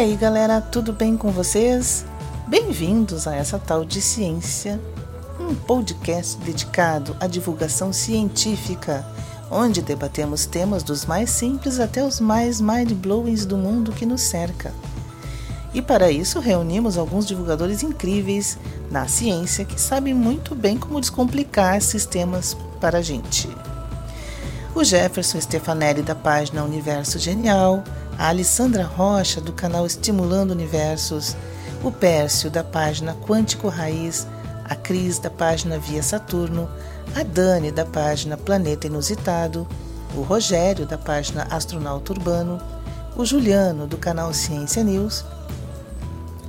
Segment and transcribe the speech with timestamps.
[0.00, 2.06] E aí, galera, tudo bem com vocês?
[2.48, 4.80] Bem-vindos a essa tal de ciência,
[5.38, 9.04] um podcast dedicado à divulgação científica,
[9.50, 14.72] onde debatemos temas dos mais simples até os mais mind-blowings do mundo que nos cerca.
[15.74, 18.56] E para isso reunimos alguns divulgadores incríveis
[18.90, 23.50] na ciência que sabem muito bem como descomplicar sistemas para a gente.
[24.74, 27.84] O Jefferson Stefanelli da página Universo Genial,
[28.20, 31.34] a Alessandra Rocha do canal Estimulando Universos,
[31.82, 34.26] o Pércio da página Quântico Raiz,
[34.62, 36.68] a Cris da página Via Saturno,
[37.16, 39.66] a Dani da página Planeta Inusitado,
[40.14, 42.60] o Rogério da página Astronauta Urbano,
[43.16, 45.24] o Juliano do canal Ciência News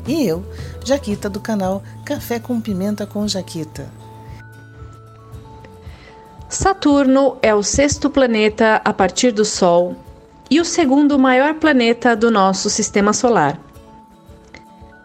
[0.06, 0.44] e eu,
[0.84, 3.88] Jaquita do canal Café com Pimenta com Jaquita.
[6.50, 9.96] Saturno é o sexto planeta a partir do Sol
[10.52, 13.58] e o segundo maior planeta do nosso sistema solar.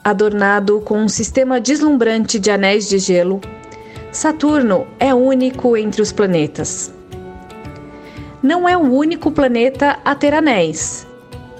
[0.03, 3.41] Adornado com um sistema deslumbrante de anéis de gelo,
[4.11, 6.93] Saturno é único entre os planetas.
[8.43, 11.07] Não é o único planeta a ter anéis,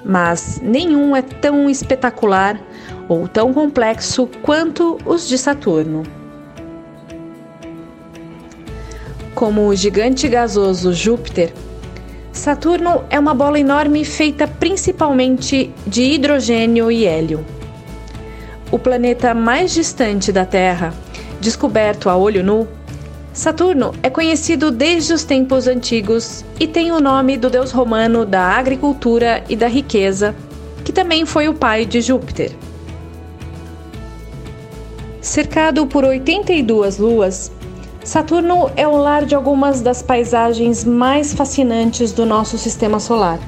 [0.05, 2.61] mas nenhum é tão espetacular
[3.09, 6.03] ou tão complexo quanto os de Saturno.
[9.33, 11.53] Como o gigante gasoso Júpiter,
[12.37, 17.45] Saturno é uma bola enorme feita principalmente de hidrogênio e hélio.
[18.71, 20.93] O planeta mais distante da Terra,
[21.41, 22.69] descoberto a olho nu,
[23.33, 28.43] Saturno é conhecido desde os tempos antigos e tem o nome do deus romano da
[28.43, 30.37] agricultura e da riqueza,
[30.85, 32.53] que também foi o pai de Júpiter.
[35.23, 37.51] Cercado por 82 luas,
[38.07, 43.41] Saturno é o lar de algumas das paisagens mais fascinantes do nosso sistema solar.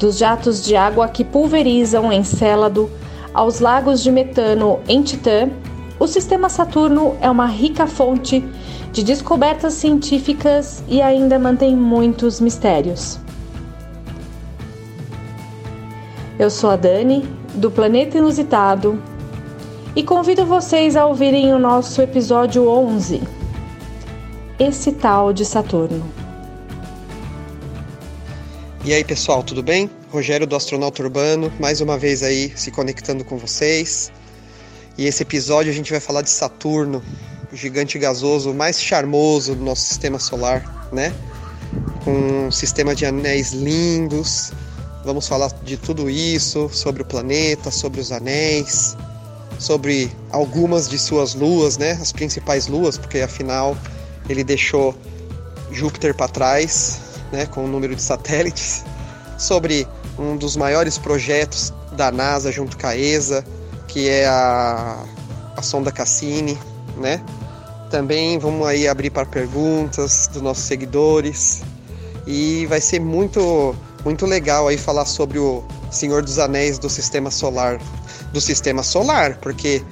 [0.00, 2.90] Dos jatos de água que pulverizam Encélado
[3.32, 5.48] aos lagos de metano em Titã,
[5.96, 8.44] o sistema Saturno é uma rica fonte
[8.90, 13.16] de descobertas científicas e ainda mantém muitos mistérios.
[16.36, 17.24] Eu sou a Dani,
[17.54, 19.00] do Planeta Inusitado,
[19.94, 23.35] e convido vocês a ouvirem o nosso episódio 11,
[24.58, 26.10] Esse Tal de Saturno.
[28.86, 29.90] E aí pessoal, tudo bem?
[30.10, 34.10] Rogério do Astronauta Urbano, mais uma vez aí se conectando com vocês.
[34.96, 37.02] E esse episódio a gente vai falar de Saturno,
[37.52, 41.12] o gigante gasoso mais charmoso do nosso sistema solar, né?
[42.02, 44.52] Com um sistema de anéis lindos.
[45.04, 48.96] Vamos falar de tudo isso, sobre o planeta, sobre os anéis,
[49.58, 53.76] sobre algumas de suas luas, né, as principais luas, porque afinal
[54.28, 54.94] ele deixou
[55.70, 57.00] Júpiter para trás,
[57.32, 58.84] né, com o número de satélites,
[59.38, 59.86] sobre
[60.18, 63.44] um dos maiores projetos da NASA junto com a ESA,
[63.88, 65.04] que é a,
[65.56, 66.58] a sonda Cassini,
[66.96, 67.22] né?
[67.90, 71.62] Também vamos aí abrir para perguntas dos nossos seguidores
[72.26, 77.30] e vai ser muito muito legal aí falar sobre o Senhor dos Anéis do Sistema
[77.30, 77.80] Solar,
[78.32, 79.82] do Sistema Solar, porque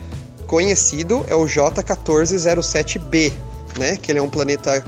[0.46, 3.32] conhecido é o J1407b,
[3.78, 3.96] né?
[3.96, 4.84] Que ele é um planeta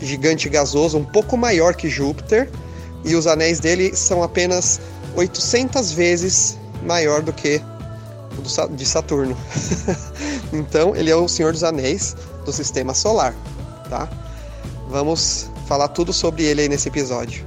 [0.00, 2.50] gigante gasoso, um pouco maior que Júpiter,
[3.04, 4.80] e os anéis dele são apenas
[5.14, 7.60] 800 vezes maior do que
[8.38, 9.36] o de Saturno.
[10.52, 13.34] então, ele é o Senhor dos Anéis do Sistema Solar,
[13.88, 14.08] tá?
[14.88, 17.44] Vamos falar tudo sobre ele aí nesse episódio.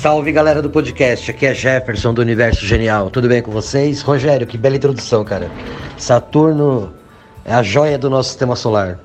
[0.00, 4.02] Salve galera do podcast, aqui é Jefferson do Universo Genial, tudo bem com vocês?
[4.02, 5.50] Rogério, que bela introdução, cara.
[5.96, 6.92] Saturno
[7.44, 8.98] é a joia do nosso sistema solar.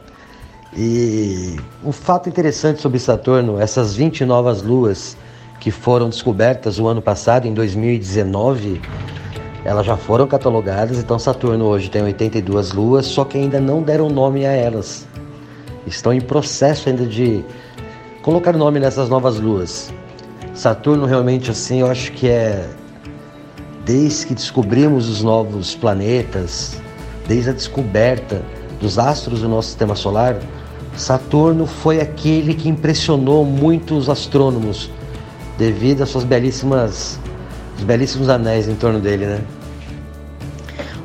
[0.76, 5.18] E um fato interessante sobre Saturno, essas 20 novas luas
[5.60, 8.82] que foram descobertas o ano passado, em 2019,
[9.66, 14.10] elas já foram catalogadas, então Saturno hoje tem 82 luas, só que ainda não deram
[14.10, 15.06] nome a elas.
[15.86, 17.44] Estão em processo ainda de
[18.22, 19.92] colocar nome nessas novas luas.
[20.54, 22.70] Saturno realmente assim, eu acho que é
[23.86, 26.80] desde que descobrimos os novos planetas,
[27.30, 28.42] desde a descoberta
[28.82, 30.40] dos astros do nosso sistema solar,
[30.98, 34.90] Saturno foi aquele que impressionou muitos astrônomos
[35.56, 37.20] devido às suas belíssimas
[37.78, 39.42] os belíssimos anéis em torno dele, né?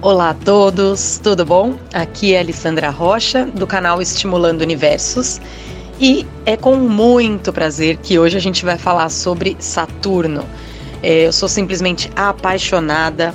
[0.01, 1.75] Olá a todos, tudo bom?
[1.93, 5.41] Aqui é Alessandra Rocha, do canal Estimulando Universos,
[6.01, 10.45] e é com muito prazer que hoje a gente vai falar sobre Saturno.
[11.03, 13.33] É, eu sou simplesmente apaixonada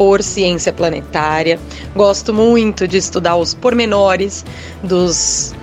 [0.00, 1.60] por ciência planetária,
[1.94, 4.46] gosto muito de estudar os pormenores
[4.82, 5.54] dos,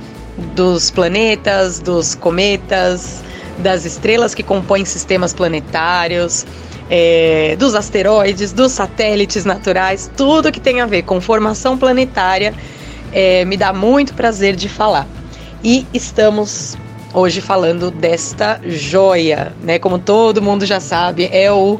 [0.54, 3.24] dos planetas, dos cometas,
[3.58, 6.46] das estrelas que compõem sistemas planetários.
[6.88, 12.54] é, dos asteroides, dos satélites naturais, tudo que tem a ver com formação planetária,
[13.12, 15.08] é, me dá muito prazer de falar.
[15.64, 16.78] E estamos
[17.12, 19.80] hoje falando desta joia, né?
[19.80, 21.80] Como todo mundo já sabe, é o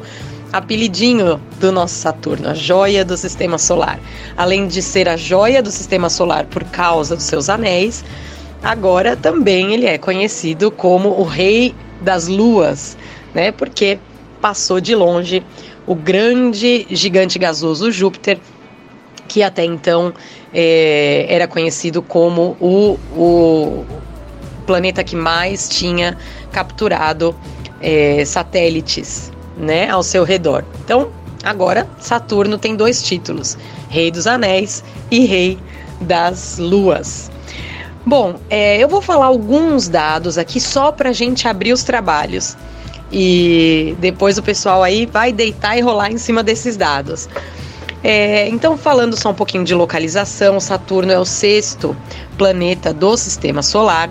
[0.52, 4.00] apelidinho do nosso Saturno, a joia do sistema solar.
[4.36, 8.04] Além de ser a joia do sistema solar por causa dos seus anéis,
[8.62, 12.96] agora também ele é conhecido como o rei das luas,
[13.34, 13.52] né?
[13.52, 13.98] Porque
[14.40, 15.42] passou de longe
[15.86, 18.38] o grande gigante gasoso Júpiter,
[19.26, 20.12] que até então
[20.52, 23.86] é, era conhecido como o, o
[24.66, 26.16] planeta que mais tinha
[26.52, 27.34] capturado
[27.80, 30.64] é, satélites né, ao seu redor.
[30.84, 31.10] Então,
[31.42, 33.58] agora Saturno tem dois títulos:
[33.88, 35.58] Rei dos Anéis e Rei
[36.00, 37.30] das Luas.
[38.06, 42.56] Bom, é, eu vou falar alguns dados aqui só para a gente abrir os trabalhos
[43.12, 47.28] e depois o pessoal aí vai deitar e rolar em cima desses dados.
[48.02, 51.96] É, então, falando só um pouquinho de localização, Saturno é o sexto
[52.36, 54.10] planeta do sistema solar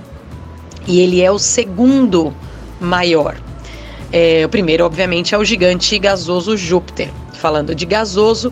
[0.85, 2.33] e ele é o segundo
[2.79, 3.37] maior.
[4.11, 7.09] É, o primeiro, obviamente, é o gigante gasoso Júpiter.
[7.33, 8.51] Falando de gasoso,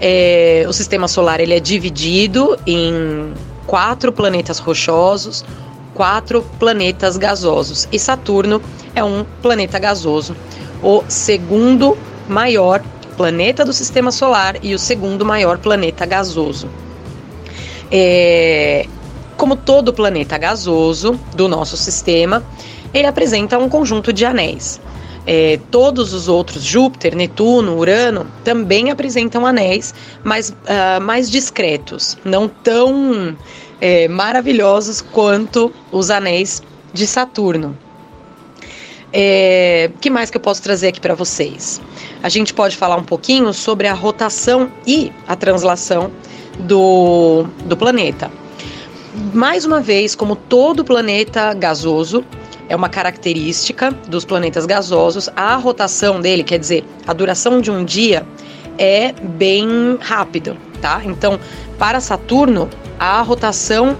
[0.00, 3.32] é, o sistema solar ele é dividido em
[3.66, 5.44] quatro planetas rochosos,
[5.94, 7.88] quatro planetas gasosos.
[7.92, 8.62] E Saturno
[8.94, 10.36] é um planeta gasoso,
[10.82, 11.96] o segundo
[12.28, 12.82] maior
[13.16, 16.68] planeta do sistema solar e o segundo maior planeta gasoso.
[17.90, 18.86] É,
[19.36, 22.42] como todo planeta gasoso do nosso sistema,
[22.94, 24.80] ele apresenta um conjunto de anéis.
[25.26, 32.48] É, todos os outros, Júpiter, Netuno, Urano, também apresentam anéis, mas uh, mais discretos, não
[32.48, 33.36] tão
[33.80, 37.76] é, maravilhosos quanto os anéis de Saturno.
[39.12, 41.80] É, que mais que eu posso trazer aqui para vocês?
[42.22, 46.10] A gente pode falar um pouquinho sobre a rotação e a translação
[46.60, 48.30] do, do planeta.
[49.34, 52.24] Mais uma vez, como todo planeta gasoso,
[52.72, 55.28] é uma característica dos planetas gasosos.
[55.36, 58.26] A rotação dele, quer dizer, a duração de um dia
[58.78, 61.02] é bem rápido, tá?
[61.04, 61.38] Então,
[61.78, 63.94] para Saturno, a rotação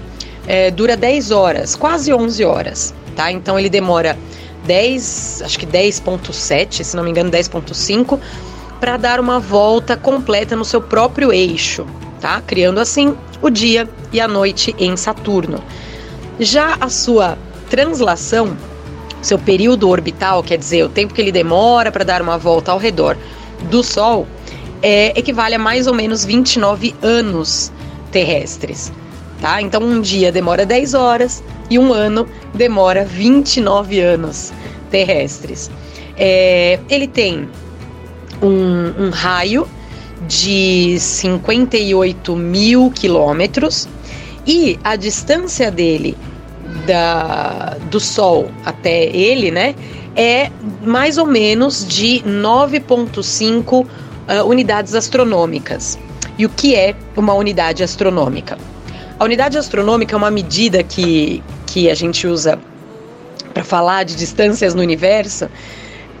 [0.47, 3.31] é, dura 10 horas, quase 11 horas, tá?
[3.31, 4.17] Então, ele demora
[4.65, 8.19] 10, acho que 10.7, se não me engano, 10.5,
[8.79, 11.85] para dar uma volta completa no seu próprio eixo,
[12.19, 12.41] tá?
[12.41, 15.63] Criando assim o dia e a noite em Saturno.
[16.39, 17.37] Já a sua
[17.73, 18.55] translação,
[19.19, 22.77] seu período orbital, quer dizer, o tempo que ele demora para dar uma volta ao
[22.77, 23.17] redor
[23.63, 24.27] do Sol,
[24.79, 27.71] é, equivale a mais ou menos 29 anos
[28.11, 28.93] terrestres.
[29.41, 29.59] Tá?
[29.59, 34.53] Então, um dia demora 10 horas e um ano demora 29 anos
[34.91, 35.71] terrestres.
[36.15, 37.49] É, ele tem
[38.39, 39.67] um, um raio
[40.27, 43.89] de 58 mil quilômetros
[44.45, 46.15] e a distância dele
[46.85, 49.75] da, do Sol até ele, né,
[50.15, 50.51] é
[50.83, 53.87] mais ou menos de 9,5 uh,
[54.27, 55.97] ah, unidades astronômicas.
[56.37, 58.57] E o que é uma unidade astronômica?
[59.19, 62.59] A unidade astronômica é uma medida que, que a gente usa
[63.53, 65.47] para falar de distâncias no universo,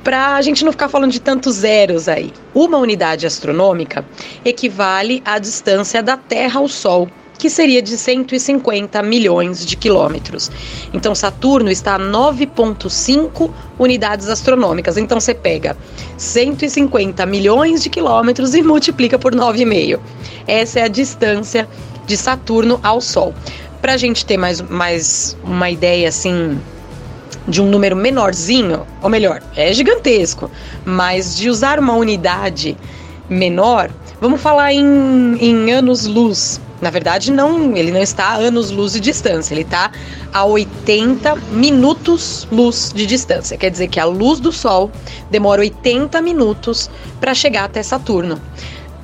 [0.03, 2.31] para a gente não ficar falando de tantos zeros aí.
[2.53, 4.05] Uma unidade astronômica
[4.45, 7.09] equivale à distância da Terra ao Sol
[7.43, 10.49] que seria de 150 milhões de quilômetros.
[10.93, 14.95] Então Saturno está a 9,5 unidades astronômicas.
[14.95, 15.75] Então você pega
[16.15, 19.99] 150 milhões de quilômetros e multiplica por 9,5.
[20.47, 21.67] Essa é a distância
[22.05, 23.33] de Saturno ao Sol.
[23.81, 26.57] Para a gente ter mais, mais uma ideia assim
[27.45, 30.49] de um número menorzinho, ou melhor, é gigantesco,
[30.85, 32.77] mas de usar uma unidade
[33.29, 36.61] menor, vamos falar em, em anos-luz.
[36.83, 39.89] Na verdade, não, ele não está a anos-luz de distância, ele está
[40.33, 43.57] a 80 minutos-luz de distância.
[43.57, 44.91] Quer dizer que a luz do Sol
[45.31, 48.37] demora 80 minutos para chegar até Saturno.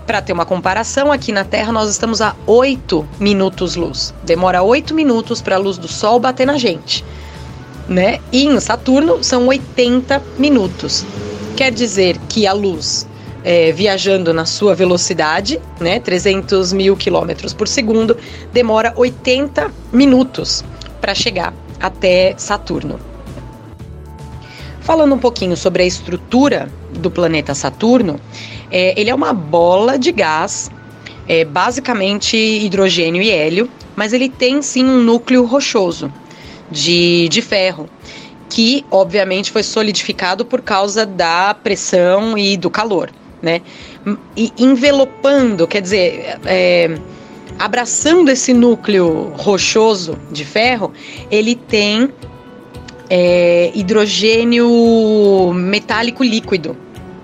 [0.05, 4.13] Para ter uma comparação, aqui na Terra nós estamos a 8 minutos-luz.
[4.25, 7.05] Demora 8 minutos para a luz do Sol bater na gente.
[7.87, 8.19] Né?
[8.29, 11.05] E em Saturno são 80 minutos.
[11.55, 13.07] Quer dizer que a luz
[13.43, 18.17] é, viajando na sua velocidade, né, 300 mil quilômetros por segundo,
[18.51, 20.63] demora 80 minutos
[20.99, 22.99] para chegar até Saturno.
[24.81, 28.19] Falando um pouquinho sobre a estrutura do planeta Saturno,
[28.71, 30.69] é, ele é uma bola de gás,
[31.27, 36.11] é, basicamente hidrogênio e hélio, mas ele tem sim um núcleo rochoso
[36.71, 37.87] de, de ferro
[38.49, 43.61] que obviamente foi solidificado por causa da pressão e do calor, né?
[44.35, 46.97] E envelopando, quer dizer, é,
[47.57, 50.93] abraçando esse núcleo rochoso de ferro,
[51.29, 52.09] ele tem
[53.09, 56.77] é, hidrogênio metálico líquido,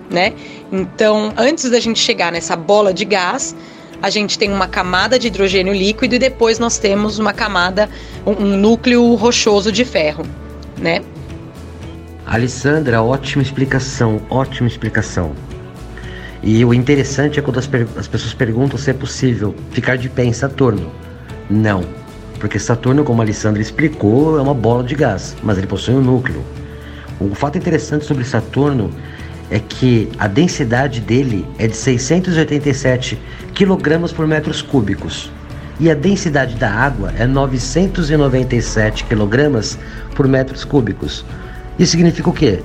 [0.10, 0.34] né?
[0.72, 3.56] Então, antes da gente chegar nessa bola de gás,
[4.02, 7.90] a gente tem uma camada de hidrogênio líquido e depois nós temos uma camada,
[8.26, 10.26] um, um núcleo rochoso de ferro,
[10.78, 11.02] né?
[12.26, 15.34] Alessandra, ótima explicação, ótima explicação.
[16.46, 20.26] E o interessante é quando as, as pessoas perguntam se é possível ficar de pé
[20.26, 20.92] em Saturno.
[21.50, 21.84] Não,
[22.40, 26.02] porque Saturno, como a Alessandra explicou, é uma bola de gás, mas ele possui um
[26.02, 26.44] núcleo.
[27.20, 28.92] O fato interessante sobre Saturno
[29.50, 33.20] é que a densidade dele é de 687
[33.56, 35.32] kg por metros cúbicos
[35.80, 39.78] e a densidade da água é 997 kg
[40.16, 41.26] por metros cúbicos.
[41.78, 42.62] Isso significa o quê?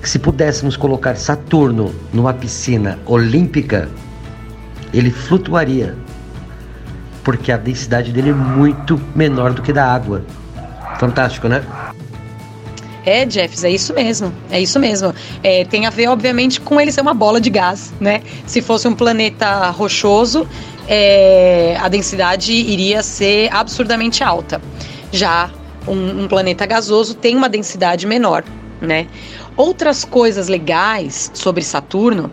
[0.00, 3.88] Que se pudéssemos colocar Saturno numa piscina olímpica,
[4.92, 5.96] ele flutuaria,
[7.24, 10.24] porque a densidade dele é muito menor do que da água.
[10.98, 11.62] Fantástico, né?
[13.04, 14.32] É, Jeffs, é isso mesmo.
[14.50, 15.14] É isso mesmo.
[15.42, 18.22] É, tem a ver, obviamente, com ele ser uma bola de gás, né?
[18.46, 20.46] Se fosse um planeta rochoso,
[20.86, 24.60] é, a densidade iria ser absurdamente alta.
[25.10, 25.50] Já
[25.86, 28.44] um, um planeta gasoso tem uma densidade menor,
[28.80, 29.06] né?
[29.56, 32.30] Outras coisas legais sobre Saturno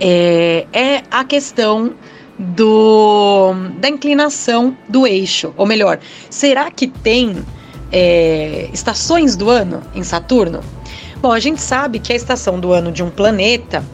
[0.00, 1.94] é, é a questão
[2.38, 5.52] do, da inclinação do eixo.
[5.56, 5.98] Ou melhor,
[6.30, 7.44] será que tem
[7.90, 10.60] é, estações do ano em Saturno?
[11.20, 13.84] Bom, a gente sabe que a estação do ano de um planeta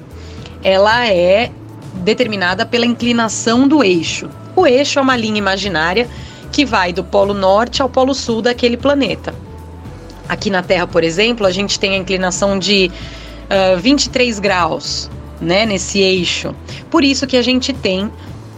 [0.63, 1.51] ela é
[1.97, 4.31] determinada pela inclinação do eixo.
[4.57, 6.09] O eixo é uma linha imaginária
[6.51, 9.35] que vai do polo norte ao polo sul daquele planeta.
[10.29, 12.91] Aqui na Terra, por exemplo, a gente tem a inclinação de
[13.49, 16.55] uh, 23 graus, né, nesse eixo.
[16.91, 18.11] Por isso que a gente tem,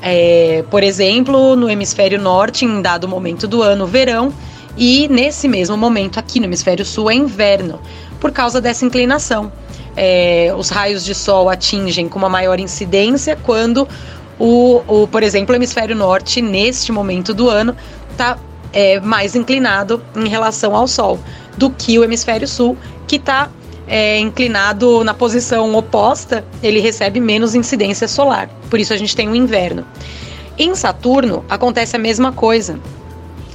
[0.02, 4.32] é, por exemplo, no hemisfério norte, em dado momento do ano, verão,
[4.76, 7.80] e nesse mesmo momento, aqui no hemisfério sul, é inverno,
[8.18, 9.52] por causa dessa inclinação.
[9.96, 13.86] É, os raios de sol atingem com uma maior incidência quando
[14.38, 17.76] o, o, por exemplo, o hemisfério norte, neste momento do ano,
[18.10, 18.38] está
[18.72, 21.18] é, mais inclinado em relação ao Sol
[21.60, 22.74] do que o hemisfério sul,
[23.06, 23.50] que está
[23.86, 28.48] é, inclinado na posição oposta, ele recebe menos incidência solar.
[28.70, 29.84] Por isso a gente tem o inverno.
[30.58, 32.80] Em Saturno acontece a mesma coisa.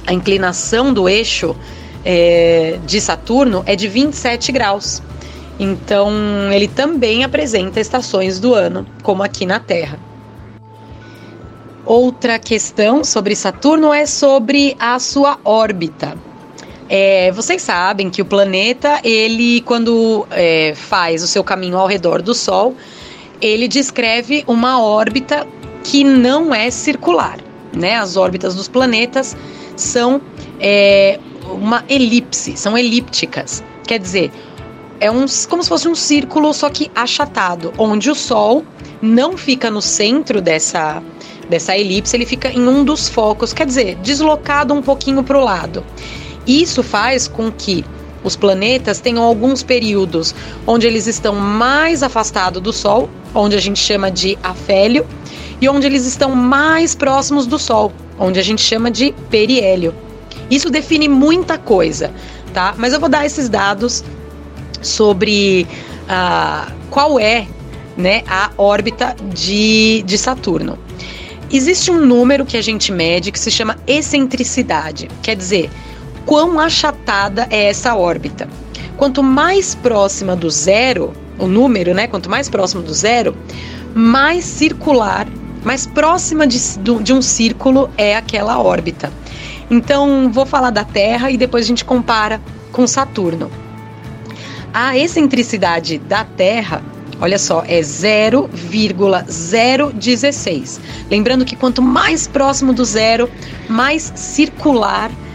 [0.06, 1.56] A inclinação do eixo
[2.04, 5.02] é, de Saturno é de 27 graus.
[5.58, 6.12] Então
[6.52, 9.98] ele também apresenta estações do ano, como aqui na Terra.
[11.84, 16.16] Outra questão sobre Saturno é sobre a sua órbita.
[16.88, 22.22] É, vocês sabem que o planeta, ele, quando é, faz o seu caminho ao redor
[22.22, 22.74] do Sol,
[23.40, 25.46] ele descreve uma órbita
[25.82, 27.38] que não é circular.
[27.76, 27.96] Né?
[27.96, 29.36] As órbitas dos planetas
[29.76, 30.20] são
[30.60, 33.64] é, uma elipse, são elípticas.
[33.86, 34.30] Quer dizer,
[35.00, 38.64] é um, como se fosse um círculo, só que achatado, onde o Sol
[39.02, 41.02] não fica no centro dessa
[41.48, 45.44] dessa elipse, ele fica em um dos focos, quer dizer, deslocado um pouquinho para o
[45.44, 45.84] lado.
[46.46, 47.84] Isso faz com que
[48.22, 50.34] os planetas tenham alguns períodos
[50.66, 55.06] onde eles estão mais afastados do Sol, onde a gente chama de afélio,
[55.60, 59.94] e onde eles estão mais próximos do Sol, onde a gente chama de periélio.
[60.50, 62.12] Isso define muita coisa,
[62.52, 62.74] tá?
[62.76, 64.04] Mas eu vou dar esses dados
[64.82, 65.66] sobre
[66.04, 67.46] uh, qual é
[67.96, 70.78] né, a órbita de, de Saturno.
[71.50, 75.70] Existe um número que a gente mede que se chama excentricidade, quer dizer,
[76.26, 78.48] quão achatada é essa órbita.
[78.96, 82.08] Quanto mais próxima do zero, o número, né?
[82.08, 83.36] Quanto mais próximo do zero,
[83.94, 85.26] mais circular,
[85.64, 86.58] mais próxima de,
[87.02, 89.12] de um círculo é aquela órbita.
[89.70, 92.40] Então, vou falar da Terra e depois a gente compara
[92.72, 93.50] com Saturno.
[94.74, 96.82] A excentricidade da Terra
[97.18, 100.80] Olha só, é 0,016.
[101.10, 103.26] Lembrando que quanto mais próximo do zero,
[103.70, 105.25] mais circular é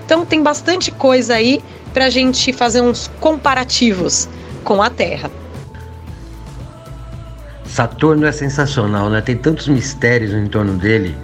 [0.04, 1.62] Então tem bastante coisa aí
[1.94, 4.28] para a gente fazer uns comparativos
[4.64, 5.30] com a Terra.
[7.64, 9.20] Saturno é sensacional, né?
[9.20, 11.16] Tem tantos mistérios em torno dele,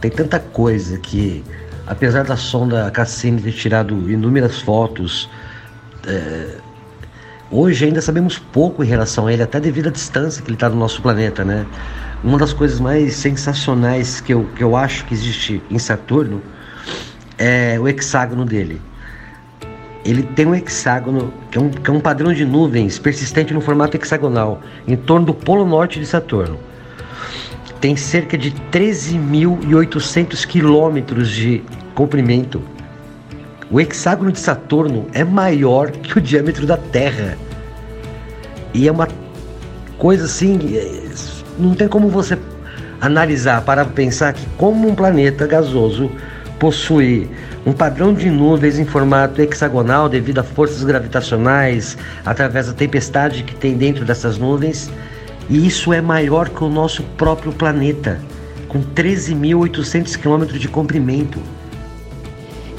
[0.00, 1.44] tem tanta coisa que,
[1.88, 5.28] apesar da sonda Cassini ter tirado inúmeras fotos,
[6.06, 6.58] é,
[7.50, 10.68] Hoje ainda sabemos pouco em relação a ele, até devido à distância que ele está
[10.68, 11.64] do nosso planeta, né?
[12.22, 16.42] Uma das coisas mais sensacionais que eu, que eu acho que existe em Saturno
[17.38, 18.82] é o hexágono dele.
[20.04, 23.62] Ele tem um hexágono que é um, que é um padrão de nuvens persistente no
[23.62, 26.58] formato hexagonal, em torno do polo norte de Saturno.
[27.80, 31.62] Tem cerca de 13.800 quilômetros de
[31.94, 32.62] comprimento
[33.70, 37.36] o hexágono de Saturno é maior que o diâmetro da Terra.
[38.72, 39.06] E é uma
[39.98, 41.04] coisa assim, é,
[41.58, 42.38] não tem como você
[42.98, 46.10] analisar para pensar que como um planeta gasoso
[46.58, 47.30] possui
[47.66, 53.54] um padrão de nuvens em formato hexagonal devido a forças gravitacionais através da tempestade que
[53.54, 54.90] tem dentro dessas nuvens,
[55.48, 58.20] e isso é maior que o nosso próprio planeta,
[58.68, 61.40] com 13.800 km de comprimento.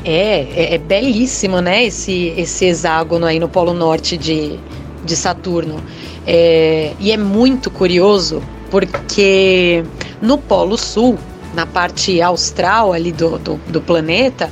[0.05, 1.85] É, é, é, belíssimo, né?
[1.85, 4.59] Esse, esse hexágono aí no Polo Norte de,
[5.03, 5.81] de Saturno.
[6.27, 9.83] É, e é muito curioso porque
[10.21, 11.17] no Polo Sul,
[11.55, 14.49] na parte austral ali do, do, do planeta,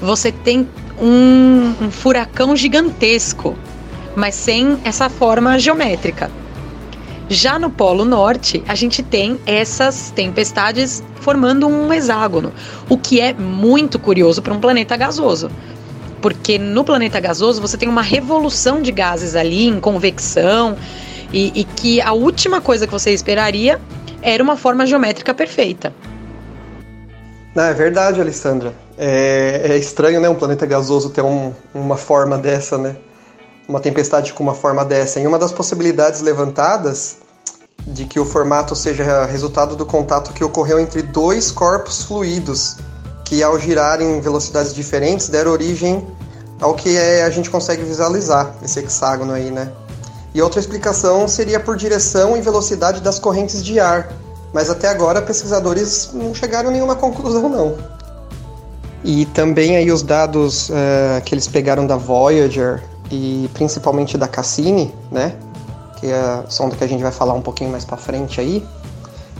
[0.00, 0.66] você tem
[1.00, 3.56] um, um furacão gigantesco,
[4.16, 6.30] mas sem essa forma geométrica.
[7.28, 12.52] Já no Polo Norte, a gente tem essas tempestades formando um hexágono,
[12.88, 15.50] o que é muito curioso para um planeta gasoso.
[16.22, 20.76] Porque no planeta gasoso você tem uma revolução de gases ali em convecção
[21.32, 23.78] e, e que a última coisa que você esperaria
[24.22, 25.92] era uma forma geométrica perfeita.
[27.54, 28.72] Não, é verdade, Alessandra.
[28.96, 32.96] É, é, estranho, né, um planeta gasoso ter um, uma forma dessa, né?
[33.68, 35.20] Uma tempestade com uma forma dessa.
[35.20, 37.18] E uma das possibilidades levantadas
[37.86, 42.76] de que o formato seja resultado do contato que ocorreu entre dois corpos fluidos,
[43.24, 46.06] que ao girarem em velocidades diferentes deram origem
[46.60, 49.70] ao que é, a gente consegue visualizar, esse hexágono aí, né?
[50.34, 54.12] E outra explicação seria por direção e velocidade das correntes de ar,
[54.52, 57.76] mas até agora pesquisadores não chegaram a nenhuma conclusão não.
[59.04, 64.92] E também aí os dados uh, que eles pegaram da Voyager e principalmente da Cassini,
[65.10, 65.34] né?
[65.98, 68.64] que é a sonda que a gente vai falar um pouquinho mais para frente aí,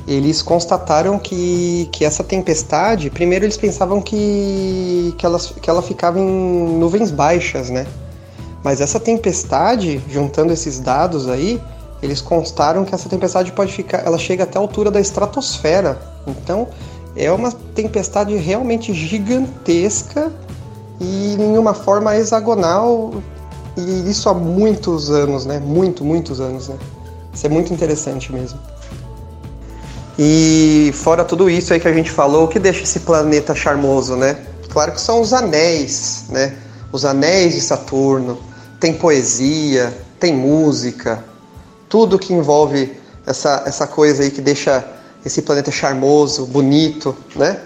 [0.07, 6.19] eles constataram que, que essa tempestade, primeiro eles pensavam que, que, ela, que ela ficava
[6.19, 7.87] em nuvens baixas, né?
[8.65, 11.61] Mas essa tempestade, juntando esses dados aí,
[12.03, 16.01] eles constaram que essa tempestade pode ficar, ela chega até a altura da estratosfera.
[16.27, 16.69] Então,
[17.15, 20.33] é uma tempestade realmente gigantesca
[21.01, 23.13] e em uma forma hexagonal
[23.79, 25.59] e isso há muitos anos, né?
[25.59, 26.77] Muito, muitos anos, né?
[27.33, 28.59] Isso é muito interessante mesmo.
[30.19, 34.17] E fora tudo isso aí que a gente falou, o que deixa esse planeta charmoso,
[34.17, 34.37] né?
[34.69, 36.57] Claro que são os anéis, né?
[36.91, 38.39] Os anéis de Saturno.
[38.81, 41.25] Tem poesia, tem música,
[41.89, 42.93] tudo que envolve
[43.27, 44.85] essa, essa coisa aí que deixa
[45.25, 47.61] esse planeta charmoso, bonito, né?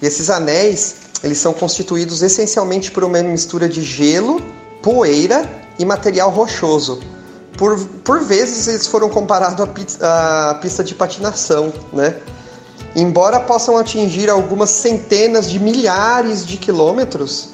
[0.00, 4.42] E esses anéis, eles são constituídos essencialmente por uma mistura de gelo
[4.86, 7.00] poeira e material rochoso.
[7.58, 12.14] Por, por vezes eles foram comparados à pista, à pista de patinação, né?
[12.94, 17.48] Embora possam atingir algumas centenas de milhares de quilômetros,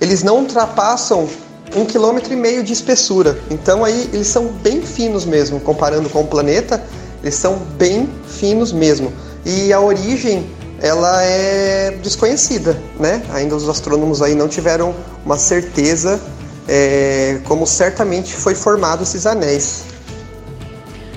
[0.00, 1.28] eles não ultrapassam
[1.76, 3.38] um quilômetro e meio de espessura.
[3.50, 6.82] Então aí eles são bem finos mesmo, comparando com o planeta,
[7.22, 9.12] eles são bem finos mesmo.
[9.44, 10.48] E a origem
[10.80, 13.22] ela é desconhecida, né?
[13.34, 16.18] Ainda os astrônomos aí não tiveram uma certeza
[16.68, 19.84] é, como certamente foi formado esses anéis.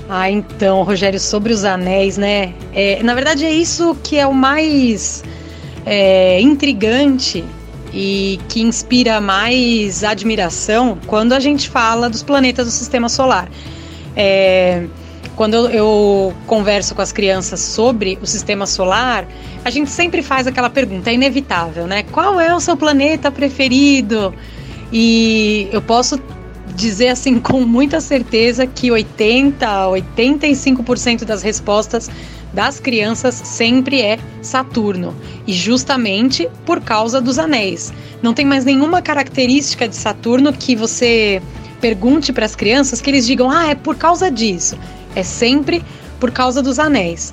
[0.08, 2.54] Ah, então, Rogério, sobre os anéis, né?
[2.74, 5.22] É, na verdade, é isso que é o mais
[5.86, 7.44] é, intrigante
[7.94, 13.48] e que inspira mais admiração quando a gente fala dos planetas do sistema solar.
[14.16, 14.84] É,
[15.36, 19.26] Quando eu, eu converso com as crianças sobre o sistema solar,
[19.64, 22.02] a gente sempre faz aquela pergunta, é inevitável, né?
[22.02, 24.34] Qual é o seu planeta preferido?
[24.92, 26.20] E eu posso
[26.74, 32.10] dizer assim com muita certeza que 80, 85% das respostas
[32.52, 35.14] das crianças sempre é Saturno,
[35.46, 37.92] e justamente por causa dos anéis.
[38.20, 41.40] Não tem mais nenhuma característica de Saturno que você
[41.80, 44.76] pergunte para as crianças que eles digam: "Ah, é por causa disso".
[45.16, 45.82] É sempre
[46.20, 47.32] por causa dos anéis.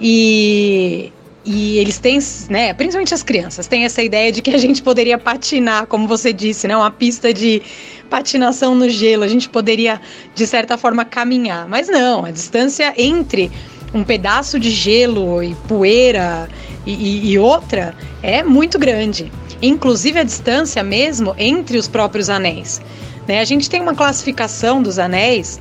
[0.00, 1.12] E
[1.44, 2.18] e eles têm,
[2.50, 6.32] né, principalmente as crianças, têm essa ideia de que a gente poderia patinar, como você
[6.32, 7.62] disse, né, uma pista de
[8.10, 10.00] patinação no gelo, a gente poderia,
[10.34, 11.68] de certa forma, caminhar.
[11.68, 13.50] Mas não, a distância entre
[13.94, 16.48] um pedaço de gelo e poeira
[16.86, 19.32] e, e, outra é muito grande.
[19.60, 22.80] Inclusive a distância mesmo entre os próprios anéis.
[23.26, 23.40] Né?
[23.40, 25.60] A gente tem uma classificação dos anéis,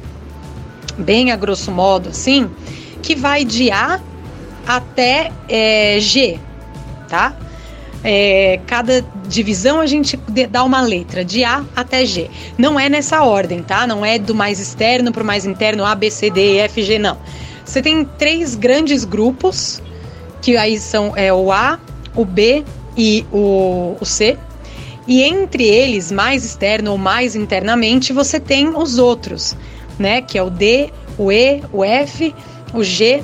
[0.98, 2.50] bem a grosso modo assim,
[3.02, 4.00] que vai de A
[4.68, 6.40] até é, G,
[7.08, 7.36] tá?
[8.04, 10.18] É, cada divisão a gente
[10.50, 12.30] dá uma letra, de A até G.
[12.58, 13.88] Não é nessa ordem, tá?
[13.88, 16.84] Não é do mais externo para o mais interno, A, B, C, D, E, F,
[16.84, 17.18] G, não.
[17.66, 19.82] Você tem três grandes grupos,
[20.42, 21.80] que aí são é, o A,
[22.16, 22.64] o B
[22.96, 24.38] e o, o C.
[25.08, 29.56] E entre eles, mais externo ou mais internamente, você tem os outros,
[29.98, 30.22] né?
[30.22, 32.34] Que é o D, o E, o F,
[32.74, 33.24] o G.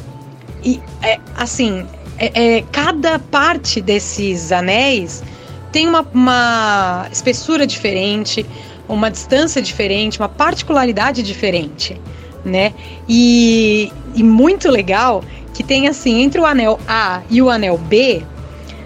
[0.63, 1.86] E é, assim,
[2.17, 5.23] é, é, cada parte desses anéis
[5.71, 8.45] tem uma, uma espessura diferente,
[8.88, 11.99] uma distância diferente, uma particularidade diferente
[12.45, 12.73] né?
[13.08, 15.23] E, e muito legal
[15.54, 18.23] que tem assim, entre o anel A e o anel B,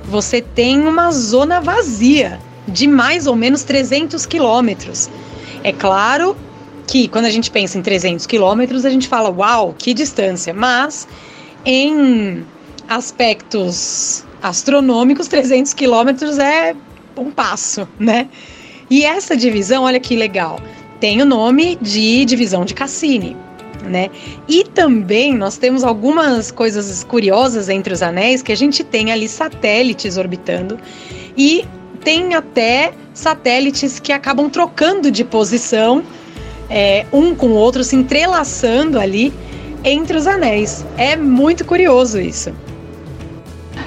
[0.06, 5.10] você tem uma zona vazia de mais ou menos 300 quilômetros.
[5.63, 6.36] É claro
[6.86, 11.08] que quando a gente pensa em 300 quilômetros, a gente fala, uau, que distância, mas
[11.65, 12.46] em
[12.88, 16.76] aspectos astronômicos, 300 quilômetros é
[17.17, 18.30] um passo, né?
[18.89, 20.60] E essa divisão, olha que legal,
[21.00, 23.36] tem o nome de divisão de Cassini
[23.88, 24.10] né?
[24.48, 29.28] E também nós temos algumas coisas curiosas entre os anéis que a gente tem ali
[29.28, 30.78] satélites orbitando
[31.38, 31.65] e
[32.04, 36.04] tem até satélites que acabam trocando de posição,
[36.70, 39.34] é, um com o outro, se entrelaçando ali
[39.84, 40.86] entre os anéis.
[40.98, 42.52] É muito curioso isso.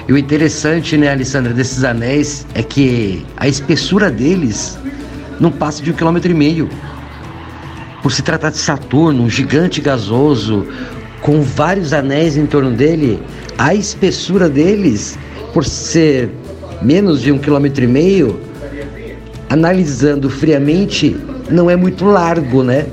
[0.07, 4.77] E o interessante, né, Alessandra, desses anéis é que a espessura deles
[5.39, 6.69] não passa de um quilômetro e meio
[8.01, 10.67] por se tratar de Saturno, um gigante gasoso
[11.21, 13.21] com vários anéis em torno dele,
[13.57, 15.17] a espessura deles,
[15.53, 16.31] por ser
[16.81, 18.39] menos de um quilômetro e meio,
[19.49, 21.15] analisando friamente,
[21.49, 22.87] não é muito largo, né?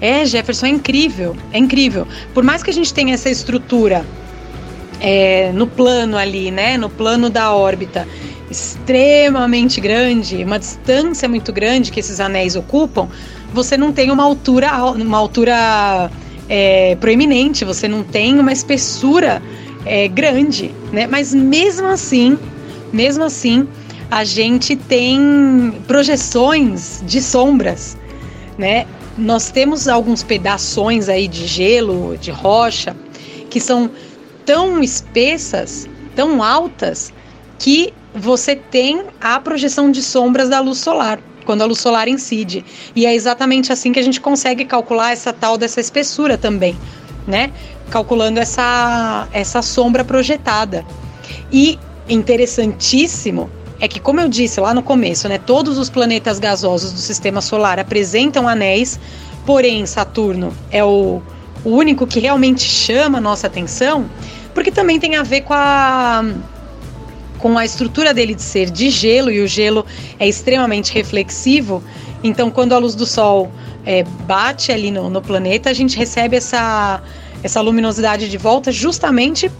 [0.00, 2.06] É, Jefferson, é incrível, é incrível.
[2.32, 4.04] Por mais que a gente tenha essa estrutura
[5.00, 8.06] é, no plano ali, né, no plano da órbita,
[8.50, 13.08] extremamente grande, uma distância muito grande que esses anéis ocupam,
[13.52, 16.10] você não tem uma altura, uma altura
[16.48, 19.42] é, proeminente, você não tem uma espessura
[19.84, 21.06] é, grande, né?
[21.06, 22.38] Mas mesmo assim,
[22.92, 23.66] mesmo assim,
[24.10, 27.96] a gente tem projeções de sombras,
[28.56, 28.86] né?
[29.18, 32.96] Nós temos alguns pedaços aí de gelo, de rocha,
[33.50, 33.90] que são
[34.46, 37.12] tão espessas, tão altas,
[37.58, 42.64] que você tem a projeção de sombras da luz solar, quando a luz solar incide.
[42.94, 46.76] E é exatamente assim que a gente consegue calcular essa tal dessa espessura também,
[47.26, 47.50] né?
[47.90, 50.86] Calculando essa, essa sombra projetada.
[51.52, 51.76] E
[52.08, 53.50] interessantíssimo
[53.80, 57.40] é que, como eu disse lá no começo, né, todos os planetas gasosos do sistema
[57.40, 58.98] solar apresentam anéis,
[59.46, 61.22] porém Saturno é o,
[61.64, 64.10] o único que realmente chama a nossa atenção,
[64.52, 66.24] porque também tem a ver com a
[67.38, 69.86] com a estrutura dele de ser de gelo e o gelo
[70.18, 71.80] é extremamente reflexivo,
[72.22, 73.48] então quando a luz do Sol
[73.86, 77.00] é, bate ali no, no planeta, a gente recebe essa,
[77.42, 79.50] essa luminosidade de volta justamente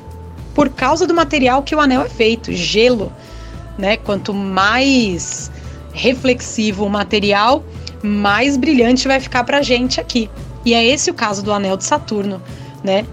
[0.55, 3.13] por causa do material que o anel é feito, gelo.
[3.79, 3.97] Né?
[3.97, 5.51] Quanto mais
[5.93, 7.64] reflexivo o material,
[8.03, 10.29] mais brilhante vai ficar para a gente aqui.
[10.64, 12.43] E é esse o caso do anel de Saturno,
[12.83, 13.07] né?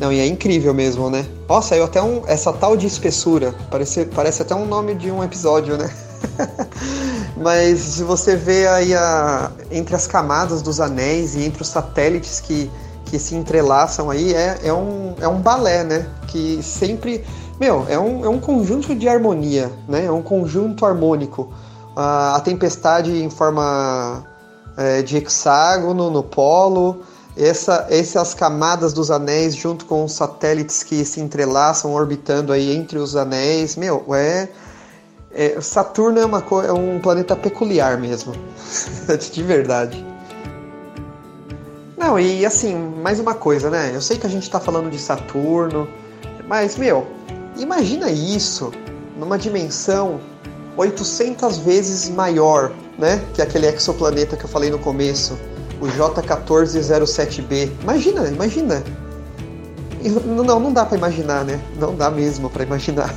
[0.00, 1.26] Não, e é incrível mesmo, né?
[1.46, 2.22] Ó, saiu até um.
[2.26, 3.54] Essa tal de espessura.
[3.70, 5.90] Parece, parece até um nome de um episódio, né?
[7.36, 12.40] Mas se você vê aí a, entre as camadas dos anéis e entre os satélites
[12.40, 12.70] que,
[13.04, 16.06] que se entrelaçam aí, é, é, um, é um balé, né?
[16.28, 17.22] Que sempre.
[17.60, 20.06] Meu, é um, é um conjunto de harmonia, né?
[20.06, 21.52] É um conjunto harmônico.
[21.94, 24.24] A, a tempestade em forma
[24.78, 27.02] é, de hexágono no polo,
[27.36, 32.98] essa, essas camadas dos anéis junto com os satélites que se entrelaçam orbitando aí entre
[32.98, 34.48] os anéis, meu, é,
[35.30, 38.32] é Saturno é, uma, é um planeta peculiar mesmo,
[39.32, 40.02] de verdade.
[41.98, 43.90] Não, e assim, mais uma coisa, né?
[43.94, 45.86] Eu sei que a gente tá falando de Saturno,
[46.48, 47.19] mas, meu,
[47.56, 48.72] imagina isso
[49.18, 50.20] numa dimensão
[50.76, 53.22] 800 vezes maior, né?
[53.34, 55.38] Que aquele exoplaneta que eu falei no começo,
[55.80, 57.70] o J1407b.
[57.82, 58.82] Imagina, imagina.
[60.24, 61.60] Não, não dá para imaginar, né?
[61.78, 63.14] Não dá mesmo para imaginar.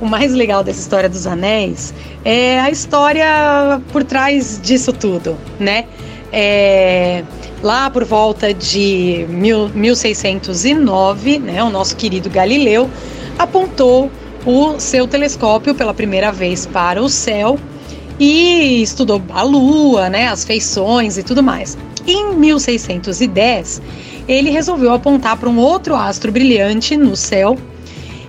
[0.00, 1.92] O mais legal dessa história dos anéis
[2.24, 5.86] é a história por trás disso tudo, né?
[6.32, 7.22] É,
[7.62, 12.90] lá por volta de mil, 1609, né, o nosso querido Galileu
[13.38, 14.10] apontou
[14.46, 17.58] o seu telescópio pela primeira vez para o céu
[18.18, 21.76] e estudou a Lua, né, as feições e tudo mais.
[22.06, 23.82] Em 1610,
[24.26, 27.58] ele resolveu apontar para um outro astro brilhante no céu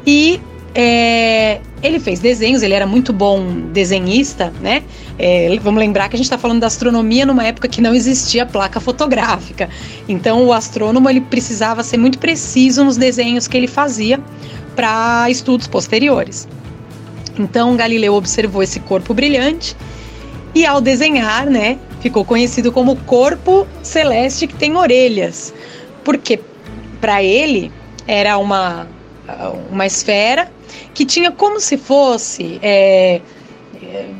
[0.06, 0.40] e
[0.76, 4.84] é, ele fez desenhos, ele era muito bom desenhista, né?
[5.18, 8.46] É, vamos lembrar que a gente está falando da astronomia numa época que não existia
[8.46, 9.70] placa fotográfica.
[10.08, 14.20] Então o astrônomo ele precisava ser muito preciso nos desenhos que ele fazia
[14.76, 16.48] para estudos posteriores.
[17.38, 19.76] Então Galileu observou esse corpo brilhante
[20.54, 25.54] e ao desenhar, né, ficou conhecido como corpo celeste que tem orelhas,
[26.04, 26.40] porque
[27.00, 27.72] para ele
[28.06, 28.88] era uma
[29.72, 30.52] uma esfera
[30.94, 33.22] que tinha como se fosse é,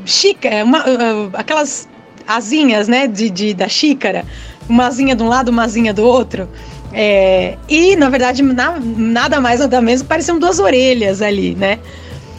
[0.04, 1.88] xícara, uma, uh, aquelas
[2.26, 4.24] asinhas, né, de, de, da xícara,
[4.68, 6.48] uma asinha de um lado, uma asinha do outro.
[6.92, 11.78] É, e, na verdade, na, nada mais, nada menos, pareciam duas orelhas ali, né?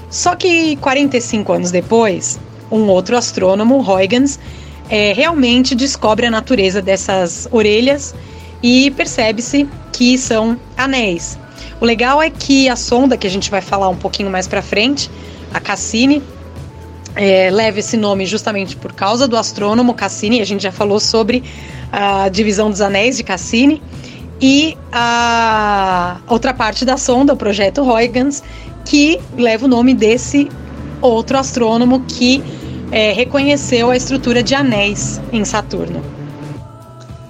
[0.09, 2.39] Só que 45 anos depois,
[2.71, 4.39] um outro astrônomo, Huygens,
[4.89, 8.13] é, realmente descobre a natureza dessas orelhas
[8.61, 11.37] e percebe-se que são anéis.
[11.79, 14.61] O legal é que a sonda, que a gente vai falar um pouquinho mais para
[14.61, 15.09] frente,
[15.53, 16.21] a Cassini,
[17.15, 20.41] é, leva esse nome justamente por causa do astrônomo Cassini.
[20.41, 21.43] A gente já falou sobre
[21.91, 23.81] a divisão dos anéis de Cassini.
[24.41, 28.43] E a outra parte da sonda, o projeto Huygens,
[28.83, 30.49] que leva o nome desse
[31.01, 32.43] outro astrônomo que
[32.91, 36.03] é, reconheceu a estrutura de anéis em Saturno.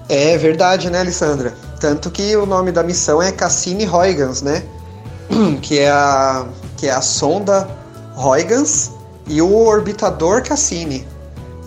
[0.09, 1.53] É verdade, né, Alessandra?
[1.83, 4.63] Tanto que o nome da missão é Cassini-Huygens, né?
[5.61, 6.45] Que é a,
[6.77, 7.67] que é a sonda
[8.15, 8.93] Huygens
[9.27, 11.05] e o orbitador Cassini.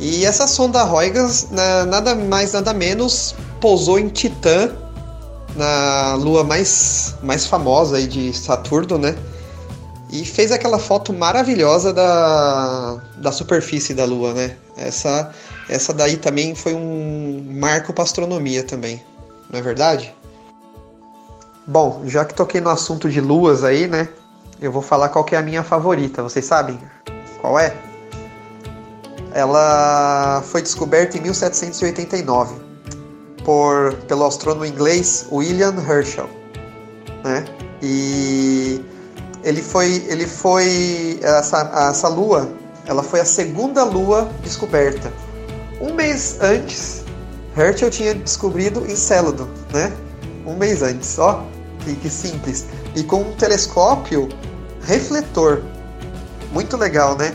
[0.01, 4.75] E essa sonda Huygens, nada mais nada menos, pousou em Titã,
[5.55, 9.15] na lua mais, mais famosa aí de Saturno, né?
[10.11, 14.57] E fez aquela foto maravilhosa da, da superfície da lua, né?
[14.79, 15.31] Essa,
[15.69, 19.03] essa daí também foi um marco para astronomia também,
[19.51, 20.15] não é verdade?
[21.67, 24.09] Bom, já que toquei no assunto de luas aí, né?
[24.61, 26.79] Eu vou falar qual é a minha favorita, vocês sabem?
[27.41, 27.77] Qual é?
[29.33, 32.55] Ela foi descoberta em 1789
[33.45, 36.29] por, pelo astrônomo inglês William Herschel,
[37.23, 37.45] né?
[37.83, 38.83] E
[39.45, 42.49] ele foi, ele foi essa, essa lua,
[42.87, 45.13] ela foi a segunda lua descoberta.
[45.81, 47.05] Um mês antes,
[47.57, 49.92] Herschel tinha descobrido Encélado, né?
[50.47, 51.42] Um mês antes, ó,
[51.81, 52.66] que, que simples.
[52.95, 54.29] E com um telescópio
[54.83, 55.62] refletor,
[56.53, 57.35] muito legal, né?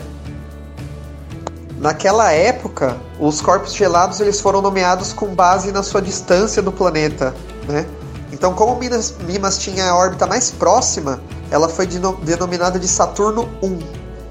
[1.78, 7.34] Naquela época, os corpos gelados eles foram nomeados com base na sua distância do planeta,
[7.66, 7.84] né?
[8.32, 13.78] Então, como Mimas, Mimas tinha a órbita mais próxima, ela foi denominada de Saturno I.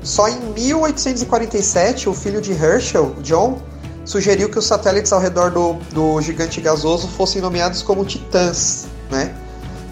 [0.02, 3.62] Só em 1847, o filho de Herschel, John,
[4.06, 9.36] sugeriu que os satélites ao redor do, do gigante gasoso fossem nomeados como titãs, né?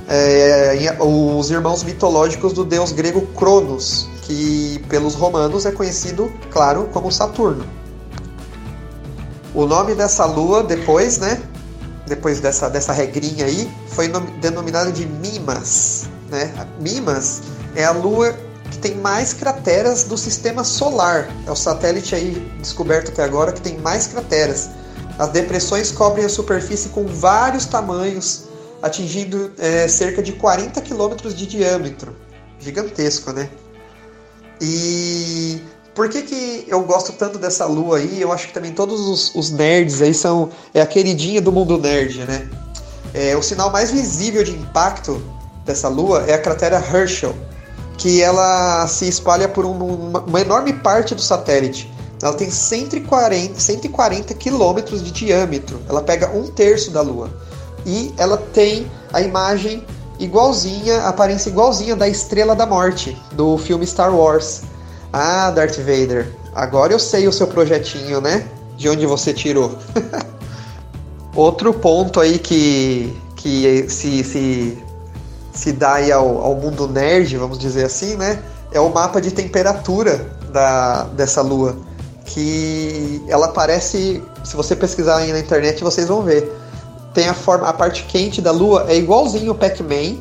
[0.08, 7.12] É, os irmãos mitológicos do deus grego Cronos, que pelos romanos é conhecido, claro, como
[7.12, 7.63] Saturno.
[9.54, 11.41] O nome dessa lua depois, né?
[12.08, 14.08] Depois dessa, dessa regrinha aí, foi
[14.41, 16.10] denominado de Mimas.
[16.30, 16.52] Né?
[16.80, 17.41] Mimas
[17.76, 18.36] é a lua
[18.69, 21.29] que tem mais crateras do sistema solar.
[21.45, 24.69] É o satélite aí descoberto até agora que tem mais crateras.
[25.17, 28.45] As depressões cobrem a superfície com vários tamanhos,
[28.82, 32.15] atingindo é, cerca de 40 quilômetros de diâmetro.
[32.60, 33.49] Gigantesco, né?
[34.62, 35.62] E
[35.93, 38.21] por que, que eu gosto tanto dessa lua aí?
[38.21, 40.49] Eu acho que também todos os, os nerds aí são.
[40.73, 42.47] É a queridinha do mundo nerd, né?
[43.13, 45.21] É, o sinal mais visível de impacto
[45.65, 47.36] dessa lua é a cratera Herschel,
[47.99, 51.91] que ela se espalha por um, uma, uma enorme parte do satélite.
[52.21, 55.79] ela tem 140, 140 quilômetros de diâmetro.
[55.88, 57.29] Ela pega um terço da Lua.
[57.85, 59.85] E ela tem a imagem
[60.17, 64.62] igualzinha, a aparência igualzinha da Estrela da Morte, do filme Star Wars.
[65.12, 68.47] Ah, Darth Vader, agora eu sei o seu projetinho, né?
[68.77, 69.77] De onde você tirou.
[71.35, 74.77] Outro ponto aí que, que se, se,
[75.60, 78.41] se dá aí ao, ao mundo nerd, vamos dizer assim, né?
[78.72, 81.76] É o mapa de temperatura da, dessa lua.
[82.24, 86.50] Que ela parece, se você pesquisar aí na internet, vocês vão ver
[87.13, 90.17] tem a forma, a parte quente da Lua é igualzinho o Pac-Man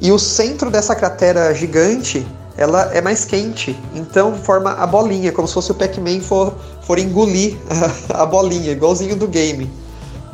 [0.00, 5.48] e o centro dessa cratera gigante ela é mais quente, então forma a bolinha, como
[5.48, 7.56] se fosse o Pac-Man for, for engolir
[8.14, 9.70] a, a, bolinha, igualzinho do game.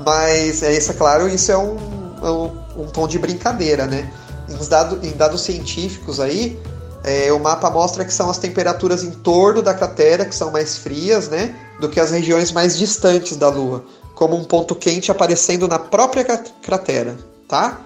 [0.05, 1.77] Mas é isso, é claro, isso é um,
[2.23, 4.11] é um, um tom de brincadeira, né?
[4.49, 6.59] Em, dado, em dados científicos aí,
[7.05, 10.79] é, o mapa mostra que são as temperaturas em torno da cratera que são mais
[10.79, 11.55] frias, né?
[11.81, 13.85] Do que as regiões mais distantes da Lua
[14.17, 17.81] como um ponto quente aparecendo na própria cratera, tá?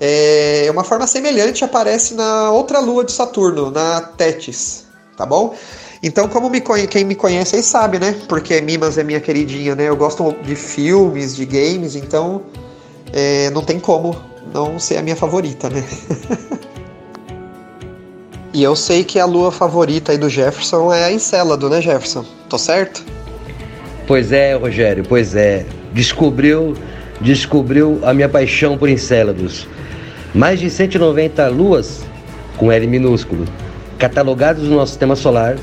[0.00, 5.54] É uma forma semelhante aparece na outra lua de Saturno, na Tétis, tá bom?
[6.02, 8.18] Então, como me quem me conhece aí sabe, né?
[8.28, 9.88] Porque Mimas é minha queridinha, né?
[9.88, 12.42] Eu gosto de filmes, de games, então
[13.12, 14.16] é, não tem como
[14.54, 15.84] não ser a minha favorita, né?
[18.54, 22.24] e eu sei que a lua favorita aí do Jefferson é a Encélado, né, Jefferson?
[22.48, 23.04] Tô certo?
[24.06, 25.66] Pois é, Rogério, pois é.
[25.92, 26.74] Descobriu,
[27.20, 29.66] descobriu a minha paixão por Encélados.
[30.32, 32.04] Mais de 190 luas
[32.56, 33.44] com L minúsculo,
[33.98, 35.56] catalogados no nosso sistema solar.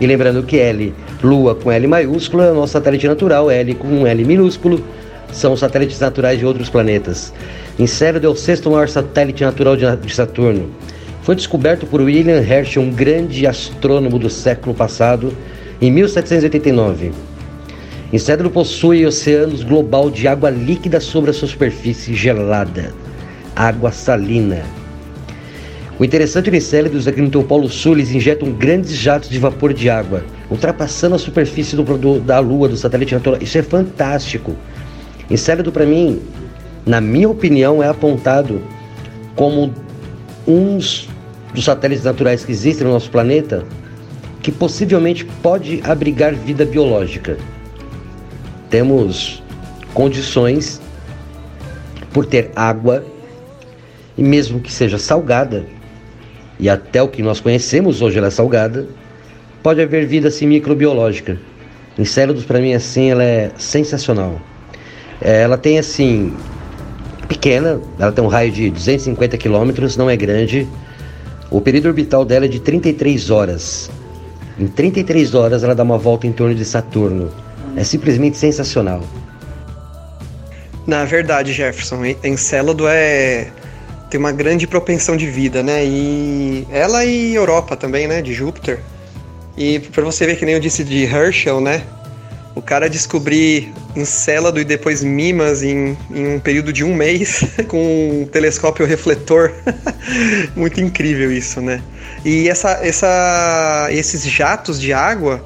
[0.00, 0.92] E lembrando que L,
[1.22, 4.82] lua com L maiúscula, é o nosso satélite natural, L com L minúsculo,
[5.32, 7.32] são satélites naturais de outros planetas.
[7.76, 10.70] Encélado é o sexto maior satélite natural de Saturno.
[11.22, 15.32] Foi descoberto por William Herschel, um grande astrônomo do século passado,
[15.80, 17.10] em 1789.
[18.12, 22.94] Encédalo possui oceanos global de água líquida sobre a sua superfície gelada,
[23.56, 24.62] água salina.
[25.98, 29.38] O interessante do Encélados é que no seu polo sul eles injetam grandes jatos de
[29.40, 33.42] vapor de água, ultrapassando a superfície do, do, da Lua, do satélite natural.
[33.42, 34.54] Isso é fantástico.
[35.28, 36.20] Encélado, para mim,
[36.86, 38.60] na minha opinião, é apontado
[39.34, 39.72] como
[40.46, 43.64] um dos satélites naturais que existem no nosso planeta
[44.42, 47.38] que possivelmente pode abrigar vida biológica
[48.74, 49.40] temos
[49.92, 50.80] condições
[52.12, 53.04] por ter água,
[54.18, 55.64] e mesmo que seja salgada,
[56.58, 58.88] e até o que nós conhecemos hoje ela é salgada,
[59.62, 61.38] pode haver vida assim microbiológica.
[61.96, 64.40] Encélados para mim assim ela é sensacional.
[65.20, 66.34] É, ela tem assim
[67.24, 70.68] pequena, ela tem um raio de 250 quilômetros, não é grande.
[71.50, 73.90] O período orbital dela é de 33 horas.
[74.58, 77.30] Em 33 horas ela dá uma volta em torno de Saturno.
[77.76, 79.02] É simplesmente sensacional.
[80.86, 83.50] Na verdade, Jefferson, Encélado é
[84.10, 85.84] tem uma grande propensão de vida, né?
[85.84, 88.22] E ela e Europa também, né?
[88.22, 88.78] De Júpiter.
[89.56, 91.82] E para você ver que nem eu disse de Herschel, né?
[92.54, 98.22] O cara descobrir Encélado e depois Mimas em, em um período de um mês com
[98.22, 99.52] um telescópio refletor.
[100.54, 101.82] Muito incrível isso, né?
[102.24, 105.44] E essa, essa, esses jatos de água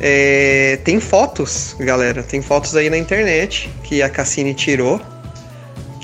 [0.00, 5.00] é, tem fotos, galera, tem fotos aí na internet que a Cassini tirou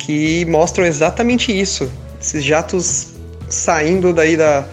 [0.08, 1.90] que mostram exatamente isso.
[2.20, 3.08] Esses jatos
[3.48, 4.66] saindo daí da,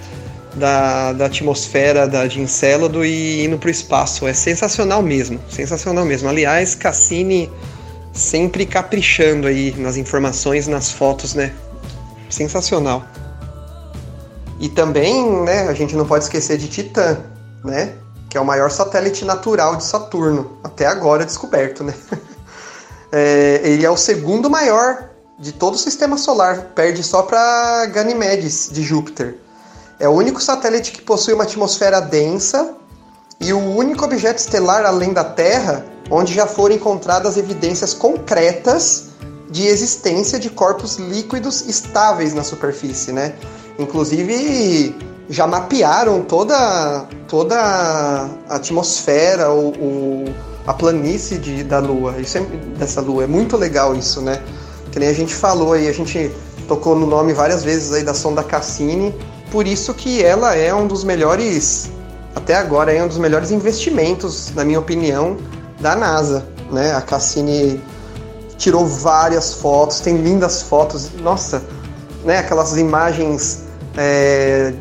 [0.55, 4.27] da, da atmosfera da, de Encélado e indo para o espaço.
[4.27, 6.29] É sensacional mesmo, sensacional mesmo.
[6.29, 7.51] Aliás, Cassini
[8.13, 11.53] sempre caprichando aí nas informações, nas fotos, né?
[12.29, 13.03] Sensacional.
[14.59, 17.17] E também, né, a gente não pode esquecer de Titã,
[17.63, 17.95] né?
[18.35, 21.93] que é o maior satélite natural de Saturno, até agora descoberto, né?
[23.11, 25.09] É, ele é o segundo maior
[25.39, 29.37] de todo o sistema solar, perde só para Ganymedes de Júpiter.
[29.99, 32.73] É o único satélite que possui uma atmosfera densa
[33.39, 39.05] e o único objeto estelar além da Terra onde já foram encontradas evidências concretas
[39.49, 43.33] de existência de corpos líquidos estáveis na superfície, né?
[43.79, 44.95] Inclusive
[45.29, 50.25] já mapearam toda, toda a atmosfera, o, o
[50.67, 52.41] a planície de, da Lua, isso é,
[52.77, 53.23] dessa Lua.
[53.23, 54.41] É muito legal isso, né?
[54.91, 56.31] Que nem a gente falou aí, a gente
[56.67, 59.13] tocou no nome várias vezes aí da sonda Cassini,
[59.55, 61.89] por isso que ela é um dos melhores,
[62.35, 65.37] até agora, é um dos melhores investimentos, na minha opinião,
[65.79, 66.93] da NASA, né?
[66.93, 67.81] A Cassini
[68.57, 71.63] tirou várias fotos, tem lindas fotos, nossa,
[72.25, 72.39] né?
[72.39, 73.63] Aquelas imagens
[73.95, 74.73] é,